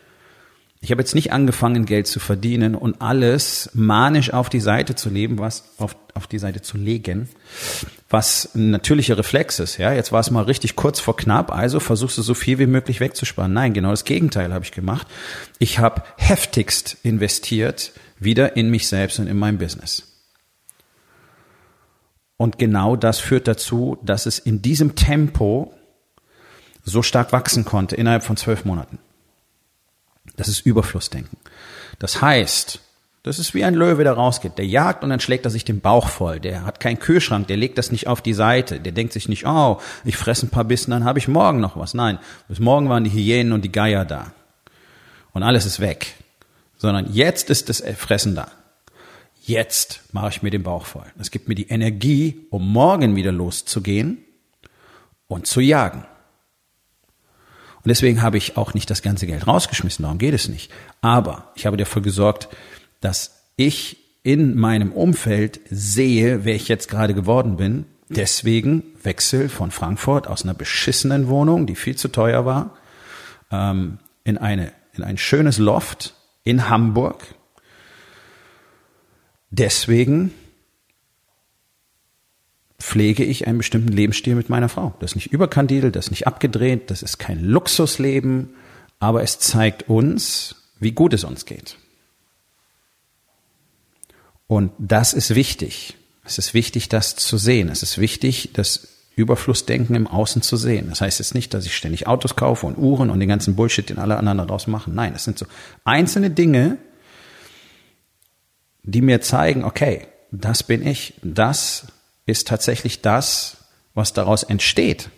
ich 0.83 0.91
habe 0.91 1.01
jetzt 1.01 1.15
nicht 1.15 1.31
angefangen, 1.31 1.85
Geld 1.85 2.07
zu 2.07 2.19
verdienen 2.19 2.75
und 2.75 3.01
alles 3.01 3.69
manisch 3.73 4.33
auf 4.33 4.49
die 4.49 4.59
Seite 4.59 4.95
zu 4.95 5.09
leben, 5.09 5.39
was 5.39 5.63
auf, 5.77 5.95
auf 6.13 6.27
die 6.27 6.39
Seite 6.39 6.61
zu 6.61 6.77
legen, 6.77 7.29
was 8.09 8.53
ein 8.53 8.71
natürlicher 8.71 9.17
Reflex 9.17 9.59
ist. 9.59 9.77
Ja, 9.77 9.93
jetzt 9.93 10.11
war 10.11 10.19
es 10.19 10.29
mal 10.29 10.43
richtig 10.43 10.75
kurz 10.75 10.99
vor 10.99 11.15
knapp, 11.15 11.55
also 11.55 11.79
versuchst 11.79 12.17
du 12.17 12.21
so 12.21 12.33
viel 12.33 12.59
wie 12.59 12.65
möglich 12.65 12.99
wegzusparen. 12.99 13.53
Nein, 13.53 13.71
genau 13.71 13.91
das 13.91 14.03
Gegenteil 14.03 14.53
habe 14.53 14.65
ich 14.65 14.73
gemacht. 14.73 15.07
Ich 15.57 15.79
habe 15.79 16.03
heftigst 16.17 16.97
investiert 17.03 17.93
wieder 18.19 18.57
in 18.57 18.69
mich 18.69 18.89
selbst 18.89 19.19
und 19.19 19.27
in 19.27 19.39
mein 19.39 19.59
Business. 19.59 20.21
Und 22.35 22.59
genau 22.59 22.97
das 22.97 23.19
führt 23.19 23.47
dazu, 23.47 23.97
dass 24.03 24.25
es 24.25 24.37
in 24.37 24.61
diesem 24.61 24.95
Tempo 24.95 25.73
so 26.83 27.01
stark 27.01 27.31
wachsen 27.31 27.63
konnte 27.63 27.95
innerhalb 27.95 28.23
von 28.23 28.35
zwölf 28.35 28.65
Monaten. 28.65 28.99
Das 30.36 30.48
ist 30.48 30.65
Überflussdenken. 30.65 31.38
Das 32.00 32.22
heißt, 32.22 32.80
das 33.24 33.39
ist 33.39 33.53
wie 33.53 33.63
ein 33.63 33.74
Löwe, 33.74 34.03
der 34.03 34.13
rausgeht. 34.13 34.58
Der 34.58 34.65
jagt 34.65 35.03
und 35.03 35.10
dann 35.10 35.22
schlägt 35.22 35.46
er 35.46 35.51
sich 35.51 35.63
den 35.63 35.80
Bauch 35.80 36.10
voll. 36.10 36.42
Der 36.42 36.65
hat 36.65 36.82
keinen 36.82 37.00
Kühlschrank, 37.00 37.48
der 37.48 37.56
legt 37.56 37.77
das 37.77 37.92
nicht 37.92 38.08
auf 38.08 38.22
die 38.22 38.34
Seite. 38.34 38.82
Der 38.82 38.92
denkt 38.92 39.13
sich 39.13 39.30
nicht, 39.30 39.46
oh, 39.48 39.80
ich 40.03 40.18
fresse 40.18 40.46
ein 40.46 40.50
paar 40.50 40.65
Bissen, 40.65 40.92
dann 40.92 41.06
habe 41.06 41.20
ich 41.20 41.30
morgen 41.30 41.62
noch 41.62 41.77
was. 41.77 41.94
Nein, 41.94 42.20
bis 42.50 42.60
morgen 42.60 42.89
waren 42.89 43.06
die 43.06 43.13
Hyänen 43.13 43.53
und 43.53 43.63
die 43.63 43.72
Geier 43.72 44.03
da. 44.03 44.34
Und 45.32 45.44
alles 45.44 45.65
ist 45.65 45.80
weg. 45.80 46.15
Sondern 46.77 47.13
jetzt 47.13 47.50
ist 47.50 47.70
das 47.70 47.82
Fressen 47.98 48.36
da. 48.36 48.51
Jetzt 49.46 50.01
mache 50.12 50.30
ich 50.30 50.42
mir 50.42 50.51
den 50.51 50.63
Bauch 50.63 50.86
voll. 50.86 51.06
Das 51.18 51.32
gibt 51.32 51.48
mir 51.48 51.56
die 51.56 51.70
Energie, 51.70 52.46
um 52.50 52.70
morgen 52.72 53.15
wieder 53.15 53.32
loszugehen 53.32 54.18
und 55.27 55.48
zu 55.48 55.62
jagen. 55.62 56.06
Und 57.83 57.89
deswegen 57.89 58.21
habe 58.21 58.37
ich 58.37 58.55
auch 58.55 58.73
nicht 58.73 58.89
das 58.89 59.01
ganze 59.01 59.27
Geld 59.27 59.45
rausgeschmissen, 59.45 60.03
darum 60.03 60.17
geht 60.17 60.33
es 60.33 60.47
nicht. 60.47 60.71
Aber 61.01 61.51
ich 61.55 61.65
habe 61.65 61.77
dafür 61.77 62.01
gesorgt, 62.01 62.47
dass 63.01 63.43
ich 63.57 63.97
in 64.23 64.55
meinem 64.55 64.93
Umfeld 64.93 65.59
sehe, 65.69 66.45
wer 66.45 66.55
ich 66.55 66.69
jetzt 66.69 66.89
gerade 66.89 67.13
geworden 67.13 67.57
bin. 67.57 67.85
Deswegen 68.07 68.83
Wechsel 69.03 69.49
von 69.49 69.71
Frankfurt 69.71 70.27
aus 70.27 70.43
einer 70.43 70.53
beschissenen 70.53 71.27
Wohnung, 71.27 71.67
die 71.67 71.75
viel 71.75 71.95
zu 71.95 72.07
teuer 72.07 72.45
war, 72.45 72.77
ähm, 73.51 73.99
in 74.23 74.37
eine 74.37 74.71
in 74.93 75.03
ein 75.03 75.17
schönes 75.17 75.57
Loft 75.57 76.13
in 76.43 76.69
Hamburg. 76.69 77.23
Deswegen 79.49 80.33
pflege 82.83 83.23
ich 83.23 83.47
einen 83.47 83.59
bestimmten 83.59 83.93
Lebensstil 83.93 84.35
mit 84.35 84.49
meiner 84.49 84.67
Frau. 84.67 84.93
Das 84.99 85.11
ist 85.11 85.15
nicht 85.15 85.31
überkandidelt, 85.31 85.95
das 85.95 86.07
ist 86.07 86.11
nicht 86.11 86.27
abgedreht, 86.27 86.91
das 86.91 87.01
ist 87.01 87.17
kein 87.17 87.41
Luxusleben, 87.41 88.49
aber 88.99 89.23
es 89.23 89.39
zeigt 89.39 89.87
uns, 89.87 90.55
wie 90.81 90.91
gut 90.91 91.13
es 91.13 91.23
uns 91.23 91.45
geht. 91.45 91.77
Und 94.47 94.73
das 94.79 95.13
ist 95.13 95.33
wichtig. 95.33 95.95
Es 96.25 96.37
ist 96.37 96.53
wichtig, 96.53 96.89
das 96.89 97.15
zu 97.15 97.37
sehen. 97.37 97.69
Es 97.69 97.83
ist 97.83 97.99
wichtig, 97.99 98.49
das 98.51 98.89
Überflussdenken 99.15 99.95
im 99.95 100.05
Außen 100.05 100.41
zu 100.41 100.57
sehen. 100.57 100.89
Das 100.89 100.99
heißt 100.99 101.19
jetzt 101.19 101.35
nicht, 101.35 101.53
dass 101.53 101.65
ich 101.65 101.77
ständig 101.77 102.05
Autos 102.07 102.35
kaufe 102.35 102.67
und 102.67 102.77
Uhren 102.77 103.09
und 103.09 103.21
den 103.21 103.29
ganzen 103.29 103.55
Bullshit, 103.55 103.89
den 103.89 103.97
alle 103.97 104.17
anderen 104.17 104.39
daraus 104.39 104.67
machen. 104.67 104.93
Nein, 104.93 105.13
es 105.15 105.23
sind 105.23 105.39
so 105.39 105.45
einzelne 105.85 106.31
Dinge, 106.31 106.77
die 108.83 109.01
mir 109.01 109.21
zeigen, 109.21 109.63
okay, 109.63 110.07
das 110.31 110.63
bin 110.63 110.85
ich, 110.85 111.13
das 111.23 111.87
ist 112.25 112.48
tatsächlich 112.48 113.01
das, 113.01 113.58
was 113.94 114.13
daraus 114.13 114.44
entsteht. 114.44 115.10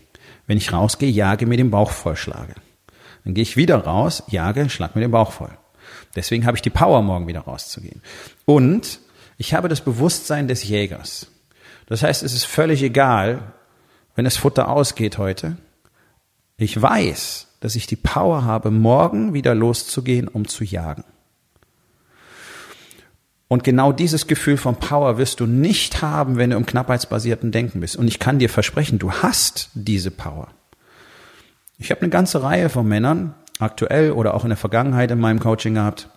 Wenn 0.47 0.57
ich 0.57 0.73
rausgehe, 0.73 1.09
jage 1.09 1.45
mir 1.45 1.57
den 1.57 1.71
Bauch 1.71 1.91
vollschlage. 1.91 2.55
Dann 3.23 3.33
gehe 3.33 3.41
ich 3.41 3.57
wieder 3.57 3.77
raus, 3.77 4.23
jage, 4.27 4.69
schlag 4.69 4.95
mir 4.95 5.01
den 5.01 5.11
Bauch 5.11 5.31
voll. 5.31 5.57
Deswegen 6.15 6.45
habe 6.45 6.57
ich 6.57 6.61
die 6.61 6.69
Power, 6.69 7.01
morgen 7.01 7.27
wieder 7.27 7.41
rauszugehen. 7.41 8.01
Und 8.45 8.99
ich 9.37 9.53
habe 9.53 9.67
das 9.67 9.81
Bewusstsein 9.81 10.47
des 10.47 10.63
Jägers. 10.63 11.27
Das 11.87 12.03
heißt, 12.03 12.23
es 12.23 12.33
ist 12.33 12.45
völlig 12.45 12.81
egal, 12.83 13.53
wenn 14.15 14.25
das 14.25 14.37
Futter 14.37 14.69
ausgeht 14.69 15.17
heute. 15.17 15.57
Ich 16.57 16.81
weiß, 16.81 17.47
dass 17.59 17.75
ich 17.75 17.87
die 17.87 17.95
Power 17.95 18.45
habe, 18.45 18.71
morgen 18.71 19.33
wieder 19.33 19.55
loszugehen, 19.55 20.27
um 20.27 20.47
zu 20.47 20.63
jagen. 20.63 21.03
Und 23.47 23.63
genau 23.63 23.91
dieses 23.91 24.27
Gefühl 24.27 24.57
von 24.57 24.77
Power 24.77 25.17
wirst 25.17 25.39
du 25.39 25.45
nicht 25.45 26.01
haben, 26.01 26.37
wenn 26.37 26.49
du 26.49 26.57
im 26.57 26.65
knappheitsbasierten 26.65 27.51
Denken 27.51 27.79
bist. 27.79 27.95
Und 27.95 28.07
ich 28.07 28.19
kann 28.19 28.39
dir 28.39 28.49
versprechen, 28.49 28.97
du 28.97 29.11
hast 29.11 29.69
diese 29.75 30.09
Power. 30.09 30.47
Ich 31.77 31.91
habe 31.91 32.01
eine 32.01 32.09
ganze 32.09 32.41
Reihe 32.41 32.69
von 32.69 32.87
Männern, 32.87 33.35
aktuell 33.59 34.11
oder 34.11 34.33
auch 34.33 34.43
in 34.43 34.49
der 34.49 34.57
Vergangenheit 34.57 35.11
in 35.11 35.19
meinem 35.19 35.39
Coaching 35.39 35.75
gehabt, 35.75 36.09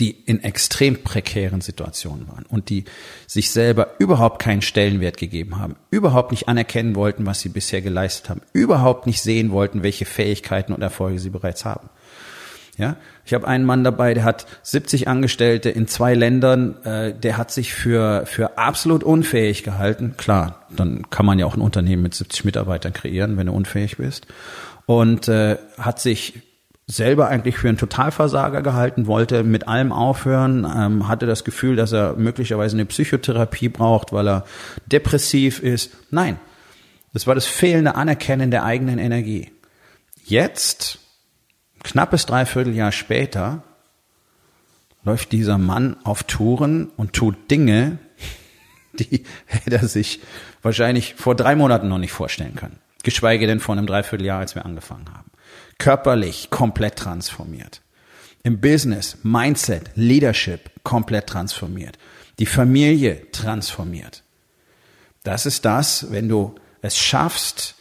die 0.00 0.10
in 0.10 0.42
extrem 0.42 1.02
prekären 1.02 1.60
Situationen 1.60 2.26
waren 2.28 2.46
und 2.48 2.70
die 2.70 2.84
sich 3.26 3.50
selber 3.50 3.94
überhaupt 3.98 4.40
keinen 4.40 4.62
Stellenwert 4.62 5.18
gegeben 5.18 5.58
haben, 5.58 5.76
überhaupt 5.90 6.30
nicht 6.30 6.48
anerkennen 6.48 6.96
wollten, 6.96 7.26
was 7.26 7.40
sie 7.40 7.50
bisher 7.50 7.82
geleistet 7.82 8.30
haben, 8.30 8.40
überhaupt 8.52 9.06
nicht 9.06 9.20
sehen 9.20 9.50
wollten, 9.50 9.82
welche 9.82 10.06
Fähigkeiten 10.06 10.72
und 10.72 10.82
Erfolge 10.82 11.18
sie 11.18 11.30
bereits 11.30 11.64
haben. 11.64 11.90
Ja, 12.76 12.96
ich 13.24 13.34
habe 13.34 13.46
einen 13.46 13.64
Mann 13.64 13.84
dabei, 13.84 14.14
der 14.14 14.24
hat 14.24 14.46
70 14.62 15.06
Angestellte 15.06 15.70
in 15.70 15.86
zwei 15.86 16.14
Ländern, 16.14 16.82
äh, 16.84 17.14
der 17.14 17.36
hat 17.36 17.52
sich 17.52 17.72
für 17.72 18.26
für 18.26 18.58
absolut 18.58 19.04
unfähig 19.04 19.62
gehalten. 19.62 20.14
Klar, 20.16 20.66
dann 20.70 21.08
kann 21.10 21.24
man 21.24 21.38
ja 21.38 21.46
auch 21.46 21.54
ein 21.54 21.60
Unternehmen 21.60 22.02
mit 22.02 22.14
70 22.14 22.44
Mitarbeitern 22.44 22.92
kreieren, 22.92 23.36
wenn 23.36 23.46
du 23.46 23.52
unfähig 23.52 23.98
bist. 23.98 24.26
Und 24.86 25.28
äh, 25.28 25.56
hat 25.78 26.00
sich 26.00 26.42
selber 26.86 27.28
eigentlich 27.28 27.56
für 27.56 27.68
einen 27.68 27.78
Totalversager 27.78 28.62
gehalten, 28.62 29.06
wollte 29.06 29.42
mit 29.42 29.68
allem 29.68 29.92
aufhören, 29.92 30.66
ähm, 30.76 31.08
hatte 31.08 31.26
das 31.26 31.44
Gefühl, 31.44 31.76
dass 31.76 31.92
er 31.92 32.14
möglicherweise 32.14 32.76
eine 32.76 32.84
Psychotherapie 32.84 33.68
braucht, 33.68 34.12
weil 34.12 34.28
er 34.28 34.44
depressiv 34.86 35.62
ist. 35.62 35.92
Nein, 36.10 36.38
das 37.12 37.26
war 37.26 37.34
das 37.34 37.46
fehlende 37.46 37.94
Anerkennen 37.94 38.50
der 38.50 38.64
eigenen 38.64 38.98
Energie. 38.98 39.50
Jetzt, 40.24 40.98
knappes 41.84 42.26
Dreivierteljahr 42.26 42.90
später, 42.90 43.62
läuft 45.04 45.32
dieser 45.32 45.58
Mann 45.58 45.96
auf 46.02 46.24
Touren 46.24 46.90
und 46.96 47.12
tut 47.12 47.50
Dinge, 47.50 47.98
die 48.94 49.24
hätte 49.46 49.76
er 49.76 49.88
sich 49.88 50.20
wahrscheinlich 50.62 51.14
vor 51.14 51.34
drei 51.34 51.54
Monaten 51.54 51.88
noch 51.88 51.98
nicht 51.98 52.12
vorstellen 52.12 52.56
können. 52.56 52.78
Geschweige 53.02 53.46
denn 53.46 53.60
vor 53.60 53.76
einem 53.76 53.86
Dreivierteljahr, 53.86 54.40
als 54.40 54.54
wir 54.54 54.64
angefangen 54.64 55.08
haben 55.14 55.30
körperlich 55.78 56.50
komplett 56.50 56.96
transformiert. 56.96 57.82
Im 58.42 58.60
Business, 58.60 59.18
Mindset, 59.22 59.90
Leadership 59.94 60.70
komplett 60.82 61.26
transformiert. 61.28 61.98
Die 62.38 62.46
Familie 62.46 63.30
transformiert. 63.32 64.22
Das 65.22 65.46
ist 65.46 65.64
das, 65.64 66.10
wenn 66.10 66.28
du 66.28 66.54
es 66.82 66.98
schaffst, 66.98 67.73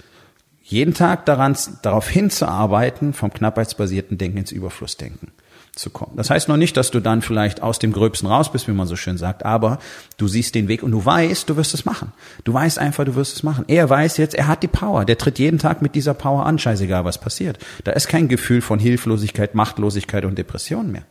jeden 0.73 0.93
Tag 0.93 1.25
daran, 1.25 1.55
darauf 1.81 2.09
hinzuarbeiten, 2.09 3.13
vom 3.13 3.31
knappheitsbasierten 3.31 4.17
Denken 4.17 4.39
ins 4.39 4.51
Überflussdenken 4.51 5.31
zu 5.75 5.89
kommen. 5.89 6.15
Das 6.15 6.29
heißt 6.29 6.49
noch 6.49 6.57
nicht, 6.57 6.77
dass 6.77 6.91
du 6.91 6.99
dann 6.99 7.21
vielleicht 7.21 7.63
aus 7.63 7.79
dem 7.79 7.93
Gröbsten 7.93 8.27
raus 8.27 8.51
bist, 8.51 8.67
wie 8.67 8.73
man 8.73 8.87
so 8.87 8.95
schön 8.95 9.17
sagt, 9.17 9.45
aber 9.45 9.79
du 10.17 10.27
siehst 10.27 10.53
den 10.55 10.67
Weg 10.67 10.83
und 10.83 10.91
du 10.91 11.03
weißt, 11.03 11.49
du 11.49 11.57
wirst 11.57 11.73
es 11.73 11.85
machen. 11.85 12.11
Du 12.43 12.53
weißt 12.53 12.77
einfach, 12.77 13.05
du 13.05 13.15
wirst 13.15 13.35
es 13.35 13.43
machen. 13.43 13.65
Er 13.67 13.89
weiß 13.89 14.17
jetzt, 14.17 14.35
er 14.35 14.47
hat 14.47 14.61
die 14.61 14.67
Power. 14.67 15.05
Der 15.05 15.17
tritt 15.17 15.39
jeden 15.39 15.59
Tag 15.59 15.81
mit 15.81 15.95
dieser 15.95 16.13
Power 16.13 16.45
an, 16.45 16.59
scheißegal, 16.59 17.05
was 17.05 17.17
passiert. 17.17 17.57
Da 17.83 17.91
ist 17.93 18.07
kein 18.07 18.27
Gefühl 18.27 18.61
von 18.61 18.79
Hilflosigkeit, 18.79 19.55
Machtlosigkeit 19.55 20.25
und 20.25 20.37
Depression 20.37 20.91
mehr. 20.91 21.05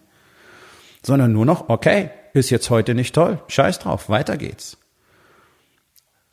Sondern 1.05 1.33
nur 1.33 1.47
noch, 1.47 1.69
okay, 1.69 2.11
ist 2.33 2.51
jetzt 2.51 2.71
heute 2.71 2.95
nicht 2.95 3.15
toll, 3.15 3.41
scheiß 3.49 3.81
drauf, 3.81 4.09
weiter 4.09 4.37
geht's. 4.37 4.79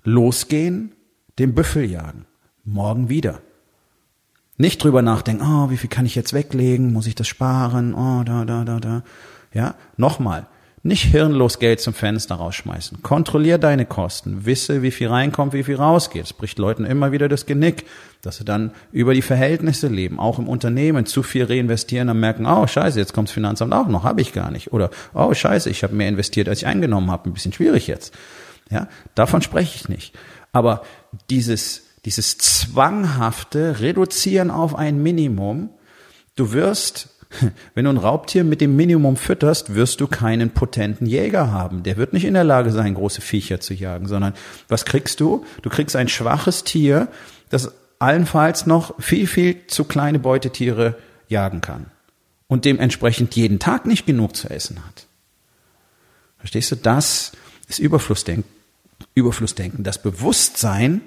Losgehen, 0.04 0.94
den 1.40 1.56
Büffel 1.56 1.86
jagen. 1.90 2.26
Morgen 2.72 3.10
wieder. 3.10 3.42
Nicht 4.58 4.84
drüber 4.84 5.02
nachdenken, 5.02 5.44
oh, 5.44 5.72
wie 5.72 5.78
viel 5.78 5.90
kann 5.90 6.06
ich 6.06 6.14
jetzt 6.14 6.34
weglegen? 6.34 6.94
Muss 6.94 7.08
ich 7.08 7.16
das 7.16 7.28
sparen? 7.28 7.96
Oh, 7.96 8.24
da, 8.24 8.46
da, 8.46 8.64
da, 8.64 8.80
da. 8.80 9.04
Ja, 9.54 9.74
nochmal. 9.98 10.46
Nicht 10.84 11.04
hirnlos 11.04 11.58
Geld 11.60 11.82
zum 11.82 11.94
Fenster 11.94 12.36
rausschmeißen. 12.36 13.02
Kontrollier 13.02 13.58
deine 13.58 13.86
Kosten. 13.86 14.46
Wisse, 14.46 14.84
wie 14.84 14.92
viel 14.92 15.08
reinkommt, 15.08 15.54
wie 15.54 15.64
viel 15.64 15.78
rausgeht. 15.78 16.26
Es 16.26 16.34
bricht 16.34 16.60
Leuten 16.60 16.86
immer 16.86 17.12
wieder 17.12 17.28
das 17.28 17.48
Genick, 17.48 17.86
dass 18.22 18.38
sie 18.38 18.46
dann 18.46 18.72
über 18.92 19.16
die 19.16 19.24
Verhältnisse 19.24 19.88
leben, 19.88 20.20
auch 20.20 20.38
im 20.38 20.48
Unternehmen 20.48 21.08
zu 21.08 21.24
viel 21.24 21.46
reinvestieren, 21.46 22.08
dann 22.08 22.20
merken, 22.20 22.46
oh 22.46 22.68
scheiße, 22.68 23.00
jetzt 23.00 23.14
kommt 23.14 23.30
das 23.30 23.34
Finanzamt 23.34 23.74
auch 23.74 23.88
noch, 23.88 24.04
habe 24.04 24.22
ich 24.22 24.32
gar 24.32 24.52
nicht. 24.52 24.72
Oder 24.72 24.92
oh 25.16 25.34
scheiße, 25.34 25.70
ich 25.72 25.84
habe 25.84 25.96
mehr 25.96 26.08
investiert, 26.08 26.48
als 26.48 26.60
ich 26.60 26.68
eingenommen 26.68 27.10
habe, 27.10 27.30
ein 27.30 27.34
bisschen 27.34 27.52
schwierig 27.52 27.88
jetzt. 27.88 28.14
Ja, 28.70 28.88
davon 29.16 29.42
spreche 29.42 29.76
ich 29.76 29.90
nicht. 29.90 30.16
Aber 30.52 30.84
dieses 31.30 31.89
dieses 32.06 32.38
zwanghafte 32.38 33.80
Reduzieren 33.80 34.52
auf 34.52 34.76
ein 34.76 35.02
Minimum. 35.02 35.70
Du 36.36 36.52
wirst, 36.52 37.10
wenn 37.76 37.86
du 37.86 37.92
ein 37.92 37.98
Raubtier 37.98 38.44
mit 38.44 38.62
dem 38.62 38.76
Minimum 38.76 39.18
fütterst, 39.18 39.76
wirst 39.76 40.02
du 40.02 40.08
keinen 40.08 40.52
potenten 40.52 41.06
Jäger 41.06 41.52
haben. 41.52 41.84
Der 41.84 41.98
wird 41.98 42.14
nicht 42.14 42.26
in 42.26 42.34
der 42.34 42.44
Lage 42.44 42.72
sein, 42.72 42.96
große 42.96 43.22
Viecher 43.22 43.60
zu 43.60 43.74
jagen, 43.74 44.08
sondern 44.08 44.34
was 44.68 44.86
kriegst 44.86 45.20
du? 45.20 45.46
Du 45.62 45.70
kriegst 45.70 45.96
ein 45.96 46.08
schwaches 46.08 46.64
Tier, 46.64 47.10
das 47.50 47.72
allenfalls 48.00 48.66
noch 48.66 49.00
viel, 49.02 49.28
viel 49.28 49.68
zu 49.68 49.84
kleine 49.84 50.20
Beutetiere 50.20 50.96
jagen 51.28 51.62
kann 51.62 51.88
und 52.48 52.66
dementsprechend 52.66 53.36
jeden 53.36 53.60
Tag 53.60 53.86
nicht 53.86 54.06
genug 54.06 54.36
zu 54.36 54.50
essen 54.50 54.84
hat. 54.86 55.06
Verstehst 56.40 56.72
du? 56.72 56.76
Das 56.76 57.34
ist 57.68 57.80
Überflussdenken. 57.80 58.50
Überflussdenken. 59.14 59.84
Das 59.84 60.02
Bewusstsein, 60.02 61.02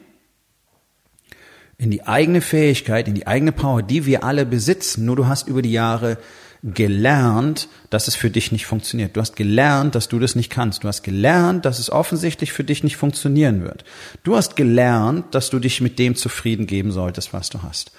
in 1.82 1.90
die 1.90 2.06
eigene 2.06 2.40
Fähigkeit, 2.40 3.08
in 3.08 3.14
die 3.14 3.26
eigene 3.26 3.50
Power, 3.50 3.82
die 3.82 4.06
wir 4.06 4.22
alle 4.22 4.46
besitzen. 4.46 5.04
Nur 5.04 5.16
du 5.16 5.26
hast 5.26 5.48
über 5.48 5.62
die 5.62 5.72
Jahre 5.72 6.16
gelernt, 6.62 7.68
dass 7.90 8.06
es 8.06 8.14
für 8.14 8.30
dich 8.30 8.52
nicht 8.52 8.66
funktioniert. 8.66 9.16
Du 9.16 9.20
hast 9.20 9.34
gelernt, 9.34 9.96
dass 9.96 10.06
du 10.06 10.20
das 10.20 10.36
nicht 10.36 10.48
kannst. 10.48 10.84
Du 10.84 10.88
hast 10.88 11.02
gelernt, 11.02 11.64
dass 11.64 11.80
es 11.80 11.90
offensichtlich 11.90 12.52
für 12.52 12.62
dich 12.62 12.84
nicht 12.84 12.96
funktionieren 12.96 13.64
wird. 13.64 13.82
Du 14.22 14.36
hast 14.36 14.54
gelernt, 14.54 15.34
dass 15.34 15.50
du 15.50 15.58
dich 15.58 15.80
mit 15.80 15.98
dem 15.98 16.14
zufrieden 16.14 16.68
geben 16.68 16.92
solltest, 16.92 17.32
was 17.32 17.50
du 17.50 17.64
hast. 17.64 17.90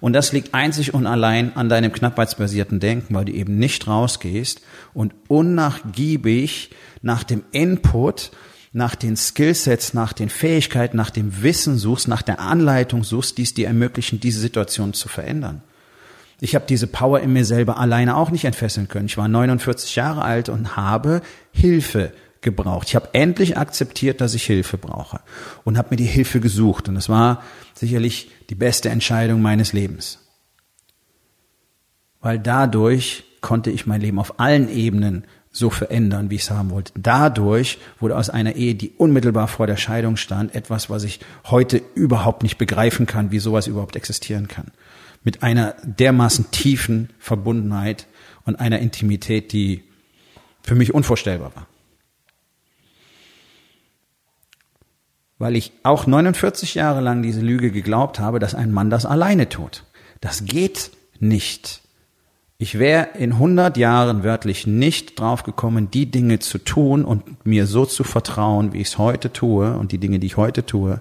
Und 0.00 0.12
das 0.12 0.32
liegt 0.32 0.54
einzig 0.54 0.94
und 0.94 1.08
allein 1.08 1.56
an 1.56 1.68
deinem 1.68 1.92
knappheitsbasierten 1.92 2.78
Denken, 2.78 3.12
weil 3.12 3.24
du 3.24 3.32
eben 3.32 3.58
nicht 3.58 3.88
rausgehst 3.88 4.60
und 4.94 5.14
unnachgiebig 5.26 6.70
nach 7.02 7.24
dem 7.24 7.42
Input 7.50 8.30
nach 8.72 8.94
den 8.94 9.16
Skillsets, 9.16 9.94
nach 9.94 10.12
den 10.12 10.28
Fähigkeiten, 10.28 10.96
nach 10.96 11.10
dem 11.10 11.42
Wissen 11.42 11.76
suchst, 11.78 12.08
nach 12.08 12.22
der 12.22 12.40
Anleitung 12.40 13.04
suchst, 13.04 13.38
die 13.38 13.42
es 13.42 13.54
dir 13.54 13.66
ermöglichen, 13.66 14.20
diese 14.20 14.40
Situation 14.40 14.94
zu 14.94 15.08
verändern. 15.08 15.62
Ich 16.40 16.54
habe 16.54 16.64
diese 16.66 16.86
Power 16.86 17.20
in 17.20 17.32
mir 17.32 17.44
selber 17.44 17.78
alleine 17.78 18.16
auch 18.16 18.30
nicht 18.30 18.44
entfesseln 18.44 18.88
können. 18.88 19.06
Ich 19.06 19.16
war 19.18 19.28
49 19.28 19.94
Jahre 19.94 20.22
alt 20.22 20.48
und 20.48 20.76
habe 20.76 21.22
Hilfe 21.52 22.12
gebraucht. 22.40 22.88
Ich 22.88 22.96
habe 22.96 23.10
endlich 23.12 23.56
akzeptiert, 23.56 24.20
dass 24.20 24.34
ich 24.34 24.44
Hilfe 24.44 24.78
brauche 24.78 25.20
und 25.62 25.78
habe 25.78 25.90
mir 25.90 25.96
die 25.96 26.04
Hilfe 26.04 26.40
gesucht. 26.40 26.88
Und 26.88 26.96
das 26.96 27.08
war 27.08 27.42
sicherlich 27.74 28.30
die 28.50 28.56
beste 28.56 28.88
Entscheidung 28.88 29.40
meines 29.42 29.72
Lebens. 29.72 30.18
weil 32.22 32.38
dadurch 32.38 33.24
konnte 33.40 33.70
ich 33.70 33.86
mein 33.86 34.00
Leben 34.00 34.18
auf 34.18 34.38
allen 34.40 34.68
Ebenen 34.68 35.24
so 35.52 35.68
verändern, 35.68 36.30
wie 36.30 36.36
ich 36.36 36.42
es 36.42 36.50
haben 36.50 36.70
wollte. 36.70 36.92
Dadurch 36.96 37.78
wurde 38.00 38.16
aus 38.16 38.30
einer 38.30 38.56
Ehe, 38.56 38.74
die 38.74 38.90
unmittelbar 38.96 39.48
vor 39.48 39.66
der 39.66 39.76
Scheidung 39.76 40.16
stand, 40.16 40.54
etwas, 40.54 40.88
was 40.88 41.04
ich 41.04 41.20
heute 41.44 41.82
überhaupt 41.94 42.42
nicht 42.42 42.56
begreifen 42.56 43.06
kann, 43.06 43.30
wie 43.30 43.38
sowas 43.38 43.66
überhaupt 43.66 43.94
existieren 43.94 44.48
kann. 44.48 44.72
Mit 45.22 45.42
einer 45.42 45.76
dermaßen 45.84 46.50
tiefen 46.50 47.10
Verbundenheit 47.18 48.06
und 48.44 48.58
einer 48.58 48.78
Intimität, 48.78 49.52
die 49.52 49.84
für 50.62 50.74
mich 50.74 50.94
unvorstellbar 50.94 51.54
war. 51.54 51.66
Weil 55.38 55.54
ich 55.54 55.72
auch 55.82 56.06
49 56.06 56.74
Jahre 56.74 57.00
lang 57.00 57.22
diese 57.22 57.40
Lüge 57.40 57.70
geglaubt 57.70 58.20
habe, 58.20 58.38
dass 58.38 58.54
ein 58.54 58.72
Mann 58.72 58.90
das 58.90 59.04
alleine 59.04 59.48
tut. 59.48 59.84
Das 60.20 60.44
geht 60.44 60.92
nicht. 61.18 61.81
Ich 62.62 62.78
wäre 62.78 63.08
in 63.18 63.32
100 63.32 63.76
Jahren 63.76 64.22
wörtlich 64.22 64.68
nicht 64.68 65.18
drauf 65.18 65.42
gekommen, 65.42 65.90
die 65.90 66.06
Dinge 66.06 66.38
zu 66.38 66.58
tun 66.58 67.04
und 67.04 67.44
mir 67.44 67.66
so 67.66 67.86
zu 67.86 68.04
vertrauen, 68.04 68.72
wie 68.72 68.80
ich 68.80 68.86
es 68.86 68.98
heute 68.98 69.32
tue 69.32 69.76
und 69.76 69.90
die 69.90 69.98
Dinge, 69.98 70.20
die 70.20 70.28
ich 70.28 70.36
heute 70.36 70.64
tue, 70.64 71.00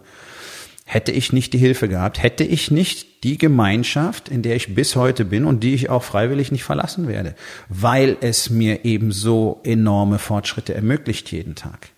hätte 0.86 1.12
ich 1.12 1.34
nicht 1.34 1.54
die 1.54 1.60
Hilfe 1.60 1.88
gehabt, 1.88 2.24
hätte 2.24 2.44
ich 2.44 2.72
nicht 2.72 3.24
die 3.24 3.38
Gemeinschaft, 3.38 4.28
in 4.28 4.42
der 4.42 4.56
ich 4.56 4.74
bis 4.74 4.96
heute 4.96 5.24
bin 5.24 5.46
und 5.46 5.64
die 5.64 5.76
ich 5.76 5.92
auch 5.92 6.02
freiwillig 6.02 6.52
nicht 6.52 6.64
verlassen 6.64 7.08
werde, 7.08 7.36
weil 7.70 8.18
es 8.22 8.50
mir 8.50 8.84
eben 8.84 9.12
so 9.12 9.60
enorme 9.64 10.18
Fortschritte 10.18 10.74
ermöglicht 10.74 11.32
jeden 11.32 11.54
Tag. 11.54 11.90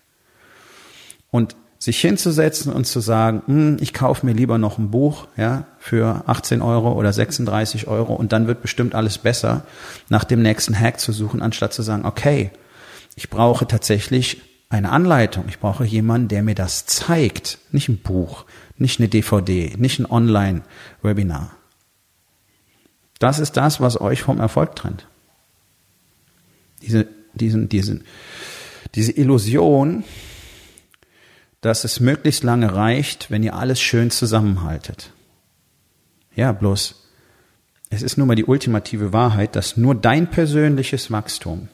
Und 1.30 1.56
sich 1.84 2.00
hinzusetzen 2.00 2.72
und 2.72 2.86
zu 2.86 3.00
sagen, 3.00 3.42
hm, 3.44 3.76
ich 3.78 3.92
kaufe 3.92 4.24
mir 4.24 4.32
lieber 4.32 4.56
noch 4.56 4.78
ein 4.78 4.90
Buch, 4.90 5.26
ja, 5.36 5.66
für 5.78 6.22
18 6.24 6.62
Euro 6.62 6.92
oder 6.92 7.12
36 7.12 7.88
Euro 7.88 8.14
und 8.14 8.32
dann 8.32 8.46
wird 8.46 8.62
bestimmt 8.62 8.94
alles 8.94 9.18
besser, 9.18 9.66
nach 10.08 10.24
dem 10.24 10.40
nächsten 10.40 10.78
Hack 10.78 10.98
zu 10.98 11.12
suchen, 11.12 11.42
anstatt 11.42 11.74
zu 11.74 11.82
sagen, 11.82 12.06
okay, 12.06 12.50
ich 13.16 13.28
brauche 13.28 13.66
tatsächlich 13.66 14.40
eine 14.70 14.90
Anleitung. 14.90 15.44
Ich 15.48 15.58
brauche 15.58 15.84
jemanden, 15.84 16.28
der 16.28 16.42
mir 16.42 16.54
das 16.54 16.86
zeigt. 16.86 17.58
Nicht 17.70 17.90
ein 17.90 17.98
Buch, 17.98 18.46
nicht 18.78 18.98
eine 18.98 19.10
DVD, 19.10 19.74
nicht 19.76 19.98
ein 19.98 20.10
Online-Webinar. 20.10 21.54
Das 23.18 23.38
ist 23.38 23.58
das, 23.58 23.82
was 23.82 24.00
euch 24.00 24.22
vom 24.22 24.40
Erfolg 24.40 24.74
trennt. 24.74 25.06
Diese, 26.80 27.06
diesen, 27.34 27.68
diesen, 27.68 28.04
diese 28.94 29.12
Illusion, 29.12 30.02
dass 31.64 31.84
es 31.84 31.98
möglichst 31.98 32.44
lange 32.44 32.74
reicht, 32.74 33.30
wenn 33.30 33.42
ihr 33.42 33.54
alles 33.54 33.80
schön 33.80 34.10
zusammenhaltet. 34.10 35.12
Ja, 36.36 36.52
bloß, 36.52 37.06
es 37.88 38.02
ist 38.02 38.18
nun 38.18 38.28
mal 38.28 38.34
die 38.34 38.44
ultimative 38.44 39.14
Wahrheit, 39.14 39.56
dass 39.56 39.78
nur 39.78 39.94
dein 39.94 40.28
persönliches 40.28 41.10
Wachstum, 41.10 41.68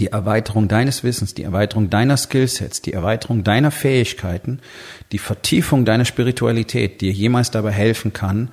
die 0.00 0.08
Erweiterung 0.08 0.66
deines 0.66 1.04
Wissens, 1.04 1.34
die 1.34 1.44
Erweiterung 1.44 1.88
deiner 1.88 2.16
Skillsets, 2.16 2.82
die 2.82 2.94
Erweiterung 2.94 3.44
deiner 3.44 3.70
Fähigkeiten, 3.70 4.58
die 5.12 5.20
Vertiefung 5.20 5.84
deiner 5.84 6.04
Spiritualität 6.04 7.00
dir 7.00 7.12
jemals 7.12 7.52
dabei 7.52 7.70
helfen 7.70 8.12
kann, 8.12 8.50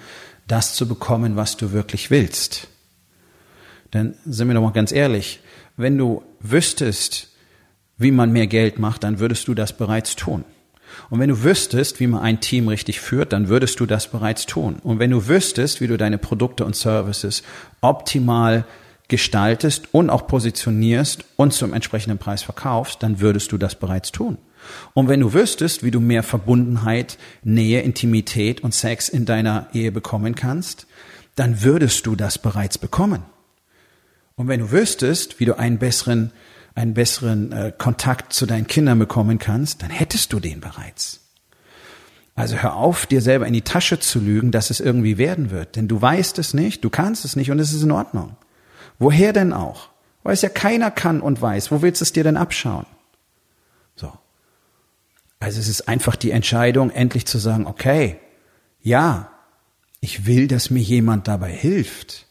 das 0.48 0.76
zu 0.76 0.88
bekommen, 0.88 1.36
was 1.36 1.58
du 1.58 1.72
wirklich 1.72 2.12
willst. 2.12 2.68
Denn 3.92 4.14
sind 4.24 4.50
wir 4.50 4.54
doch 4.54 4.62
mal 4.62 4.72
ganz 4.72 4.92
ehrlich, 4.92 5.40
wenn 5.78 5.98
du 5.98 6.22
wüsstest, 6.42 7.33
wie 7.98 8.12
man 8.12 8.32
mehr 8.32 8.48
Geld 8.48 8.80
macht, 8.80 9.04
dann 9.04 9.20
würdest 9.20 9.48
du 9.48 9.54
das 9.54 9.74
bereits 9.74 10.16
tun. 10.16 10.44
Und 11.10 11.20
wenn 11.20 11.30
du 11.30 11.44
wüsstest, 11.44 12.00
wie 12.00 12.08
man 12.08 12.22
ein 12.22 12.40
Team 12.40 12.68
richtig 12.68 13.00
führt, 13.00 13.34
dann 13.34 13.50
würdest 13.50 13.80
du 13.80 13.86
das 13.86 14.08
bereits 14.08 14.46
tun. 14.46 14.78
Und 14.84 15.00
wenn 15.00 15.12
du 15.12 15.28
wüsstest, 15.28 15.82
wie 15.82 15.88
du 15.88 15.98
deine 15.98 16.18
Produkte 16.18 16.66
und 16.66 16.76
Services 16.76 17.44
optimal 17.82 18.66
gestaltest 19.08 19.94
und 19.94 20.10
auch 20.10 20.28
positionierst 20.28 21.26
und 21.36 21.54
zum 21.54 21.74
entsprechenden 21.74 22.20
Preis 22.20 22.44
verkaufst, 22.44 23.04
dann 23.04 23.20
würdest 23.20 23.52
du 23.52 23.58
das 23.58 23.76
bereits 23.76 24.12
tun. 24.12 24.38
Und 24.94 25.08
wenn 25.10 25.20
du 25.20 25.34
wüsstest, 25.34 25.84
wie 25.84 25.92
du 25.92 26.00
mehr 26.00 26.24
Verbundenheit, 26.24 27.18
Nähe, 27.44 27.82
Intimität 27.82 28.62
und 28.62 28.74
Sex 28.74 29.10
in 29.10 29.26
deiner 29.26 29.68
Ehe 29.74 29.92
bekommen 29.92 30.36
kannst, 30.36 30.88
dann 31.36 31.64
würdest 31.64 32.06
du 32.06 32.16
das 32.16 32.38
bereits 32.38 32.78
bekommen. 32.78 33.24
Und 34.36 34.48
wenn 34.48 34.62
du 34.62 34.72
wüsstest, 34.72 35.40
wie 35.40 35.46
du 35.46 35.58
einen 35.58 35.80
besseren 35.80 36.32
einen 36.76 36.94
besseren 36.94 37.52
äh, 37.52 37.74
Kontakt 37.78 38.34
zu 38.34 38.46
deinen 38.46 38.68
Kindern 38.68 39.00
bekommen 39.00 39.38
kannst, 39.40 39.82
dann 39.84 39.90
hättest 39.90 40.34
du 40.34 40.40
den 40.40 40.60
bereits. 40.60 41.20
Also 42.36 42.58
hör 42.58 42.76
auf, 42.76 43.06
dir 43.06 43.22
selber 43.22 43.46
in 43.46 43.54
die 43.54 43.62
Tasche 43.62 44.00
zu 44.00 44.20
lügen, 44.20 44.52
dass 44.52 44.72
es 44.72 44.80
irgendwie 44.80 45.18
werden 45.18 45.52
wird. 45.52 45.76
Denn 45.76 45.88
du 45.88 46.02
weißt 46.02 46.40
es 46.40 46.54
nicht, 46.54 46.84
du 46.84 46.90
kannst 46.90 47.26
es 47.26 47.36
nicht 47.36 47.52
und 47.52 47.60
es 47.60 47.74
ist 47.74 47.84
in 47.84 47.92
Ordnung. 47.92 48.36
Woher 48.98 49.34
denn 49.34 49.54
auch? 49.54 49.90
Weil 50.24 50.34
es 50.34 50.42
ja 50.42 50.50
keiner 50.50 50.90
kann 50.90 51.22
und 51.22 51.42
weiß. 51.42 51.72
Wo 51.72 51.82
willst 51.82 52.02
du 52.02 52.04
es 52.04 52.14
dir 52.14 52.24
denn 52.24 52.38
abschauen? 52.38 52.86
So. 53.96 54.12
Also 55.40 55.60
es 55.60 55.68
ist 55.68 55.88
einfach 55.88 56.16
die 56.16 56.32
Entscheidung, 56.32 56.90
endlich 56.90 57.28
zu 57.28 57.38
sagen, 57.38 57.68
okay, 57.68 58.18
ja, 58.82 59.30
ich 60.00 60.26
will, 60.26 60.48
dass 60.48 60.70
mir 60.70 60.82
jemand 60.82 61.28
dabei 61.28 61.52
hilft. 61.52 62.26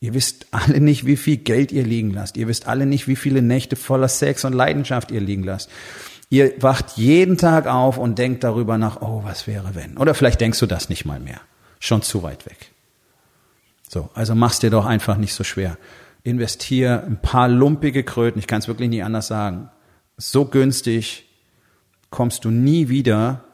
Ihr 0.00 0.14
wisst 0.14 0.46
alle 0.52 0.80
nicht, 0.80 1.06
wie 1.06 1.16
viel 1.16 1.38
Geld 1.38 1.72
ihr 1.72 1.84
liegen 1.84 2.12
lasst. 2.12 2.36
Ihr 2.36 2.46
wisst 2.48 2.68
alle 2.68 2.86
nicht, 2.86 3.08
wie 3.08 3.16
viele 3.16 3.42
Nächte 3.42 3.76
voller 3.76 4.08
Sex 4.08 4.44
und 4.44 4.52
Leidenschaft 4.52 5.10
ihr 5.10 5.20
liegen 5.20 5.42
lasst. 5.42 5.70
Ihr 6.30 6.52
wacht 6.62 6.96
jeden 6.96 7.38
Tag 7.38 7.66
auf 7.66 7.98
und 7.98 8.18
denkt 8.18 8.44
darüber 8.44 8.78
nach, 8.78 9.00
oh, 9.00 9.22
was 9.24 9.46
wäre 9.46 9.74
wenn? 9.74 9.96
Oder 9.96 10.14
vielleicht 10.14 10.40
denkst 10.40 10.60
du 10.60 10.66
das 10.66 10.88
nicht 10.88 11.04
mal 11.04 11.20
mehr. 11.20 11.40
Schon 11.80 12.02
zu 12.02 12.22
weit 12.22 12.46
weg. 12.46 12.72
So, 13.88 14.10
also 14.14 14.34
mach's 14.34 14.58
dir 14.58 14.70
doch 14.70 14.84
einfach 14.84 15.16
nicht 15.16 15.32
so 15.32 15.42
schwer. 15.42 15.78
Investier 16.22 17.04
ein 17.04 17.20
paar 17.20 17.48
lumpige 17.48 18.04
Kröten, 18.04 18.38
ich 18.38 18.46
kann 18.46 18.58
es 18.58 18.68
wirklich 18.68 18.90
nicht 18.90 19.02
anders 19.02 19.28
sagen. 19.28 19.70
So 20.16 20.44
günstig 20.44 21.24
kommst 22.10 22.44
du 22.44 22.50
nie 22.50 22.88
wieder 22.88 23.44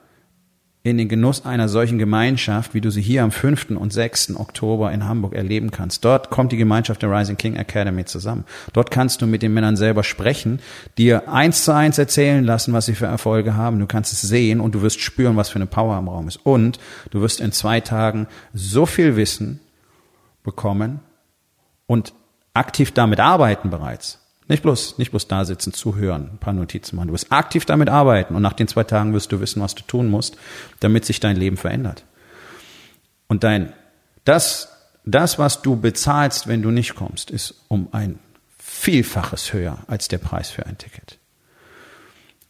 in 0.85 0.99
den 0.99 1.09
Genuss 1.09 1.47
einer 1.47 1.71
solchen 1.71 1.99
Gemeinschaft, 1.99 2.75
wie 2.75 2.83
du 2.83 2.91
sie 2.91 3.01
hier 3.01 3.23
am 3.23 3.31
5. 3.31 3.71
und 3.71 3.91
6. 3.91 4.37
Oktober 4.37 4.93
in 4.93 5.09
Hamburg 5.09 5.33
erleben 5.33 5.71
kannst. 5.71 6.05
Dort 6.05 6.29
kommt 6.29 6.53
die 6.53 6.59
Gemeinschaft 6.59 7.01
der 7.01 7.11
Rising 7.11 7.39
King 7.39 7.57
Academy 7.57 8.05
zusammen. 8.05 8.45
Dort 8.75 8.91
kannst 8.91 9.23
du 9.23 9.27
mit 9.27 9.41
den 9.41 9.55
Männern 9.55 9.77
selber 9.77 10.05
sprechen, 10.05 10.61
dir 10.99 11.31
eins 11.31 11.65
zu 11.65 11.73
eins 11.75 11.97
erzählen 11.97 12.45
lassen, 12.45 12.75
was 12.75 12.85
sie 12.85 12.95
für 12.95 13.07
Erfolge 13.07 13.57
haben. 13.57 13.79
Du 13.79 13.87
kannst 13.87 14.13
es 14.13 14.21
sehen 14.21 14.61
und 14.61 14.75
du 14.75 14.83
wirst 14.83 15.01
spüren, 15.01 15.37
was 15.37 15.49
für 15.49 15.57
eine 15.57 15.67
Power 15.67 15.99
im 15.99 16.07
Raum 16.07 16.29
ist. 16.29 16.45
Und 16.45 16.79
du 17.11 17.23
wirst 17.23 17.41
in 17.41 17.51
zwei 17.51 17.81
Tagen 17.81 18.27
so 18.53 18.85
viel 18.85 19.17
Wissen 19.17 19.61
bekommen 20.43 21.01
und 21.87 22.13
aktiv 22.53 22.93
damit 22.93 23.21
arbeiten 23.21 23.71
bereits, 23.71 24.21
nicht 24.49 24.63
bloß, 24.63 24.99
nicht 24.99 25.11
bloß 25.11 25.29
da 25.29 25.45
sitzen, 25.45 25.73
zuhören, 25.73 26.31
ein 26.33 26.39
paar 26.39 26.53
Notizen 26.53 26.97
machen. 26.97 27.09
Du 27.09 27.15
wirst 27.15 27.33
aktiv 27.33 27.65
damit 27.65 27.89
arbeiten 27.89 28.35
und 28.35 28.43
nach 28.43 28.53
den 28.53 28.69
zwei 28.69 28.85
Tagen 28.85 29.15
wirst 29.15 29.33
du 29.33 29.41
wissen, 29.41 29.63
was 29.63 29.75
du 29.75 29.83
tun 29.83 30.11
musst, 30.11 30.37
damit 30.81 31.05
sich 31.05 31.21
dein 31.21 31.37
Leben 31.37 31.57
verändert. 31.57 32.05
Und 33.27 33.43
dein, 33.43 33.73
das, 34.25 34.69
das, 35.05 35.39
was 35.39 35.63
du 35.63 35.77
bezahlst, 35.77 36.47
wenn 36.47 36.63
du 36.63 36.71
nicht 36.71 36.95
kommst, 36.95 37.31
ist 37.31 37.55
um 37.69 37.89
ein 37.93 38.19
Vielfaches 38.59 39.53
höher 39.53 39.79
als 39.87 40.09
der 40.09 40.19
Preis 40.19 40.51
für 40.51 40.67
ein 40.67 40.77
Ticket. 40.77 41.19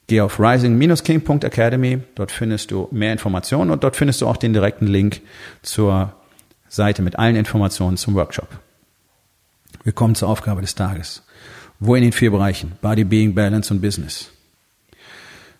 Geh 0.06 0.20
auf 0.20 0.38
rising-king.academy, 0.38 2.00
dort 2.14 2.30
findest 2.30 2.70
du 2.70 2.88
mehr 2.90 3.12
Informationen 3.12 3.70
und 3.70 3.84
dort 3.84 3.96
findest 3.96 4.20
du 4.20 4.26
auch 4.26 4.36
den 4.36 4.52
direkten 4.52 4.86
Link 4.86 5.22
zur 5.62 6.12
Seite 6.68 7.02
mit 7.02 7.18
allen 7.18 7.36
Informationen 7.36 7.96
zum 7.96 8.14
Workshop. 8.14 8.48
Wir 9.82 9.92
kommen 9.92 10.14
zur 10.14 10.28
Aufgabe 10.28 10.60
des 10.60 10.74
Tages. 10.74 11.22
Wo 11.80 11.94
in 11.94 12.02
den 12.02 12.12
vier 12.12 12.30
Bereichen? 12.30 12.72
Body, 12.80 13.04
Being, 13.04 13.34
Balance 13.34 13.72
und 13.72 13.80
Business. 13.80 14.30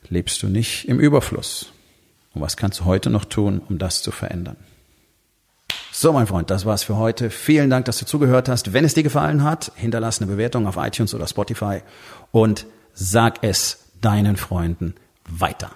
Lebst 0.08 0.42
du 0.42 0.48
nicht 0.48 0.88
im 0.88 1.00
Überfluss? 1.00 1.72
Und 2.34 2.42
was 2.42 2.56
kannst 2.56 2.80
du 2.80 2.84
heute 2.84 3.10
noch 3.10 3.24
tun, 3.24 3.60
um 3.68 3.78
das 3.78 4.02
zu 4.02 4.10
verändern? 4.10 4.56
So, 5.92 6.12
mein 6.12 6.26
Freund, 6.26 6.50
das 6.50 6.66
war's 6.66 6.82
für 6.82 6.96
heute. 6.96 7.30
Vielen 7.30 7.70
Dank, 7.70 7.84
dass 7.84 7.98
du 7.98 8.04
zugehört 8.04 8.48
hast. 8.48 8.72
Wenn 8.72 8.84
es 8.84 8.94
dir 8.94 9.04
gefallen 9.04 9.44
hat, 9.44 9.70
hinterlass 9.76 10.20
eine 10.20 10.30
Bewertung 10.30 10.66
auf 10.66 10.76
iTunes 10.76 11.14
oder 11.14 11.28
Spotify 11.28 11.82
und 12.32 12.66
sag 12.92 13.42
es 13.42 13.90
deinen 14.00 14.36
Freunden 14.36 14.94
weiter. 15.28 15.70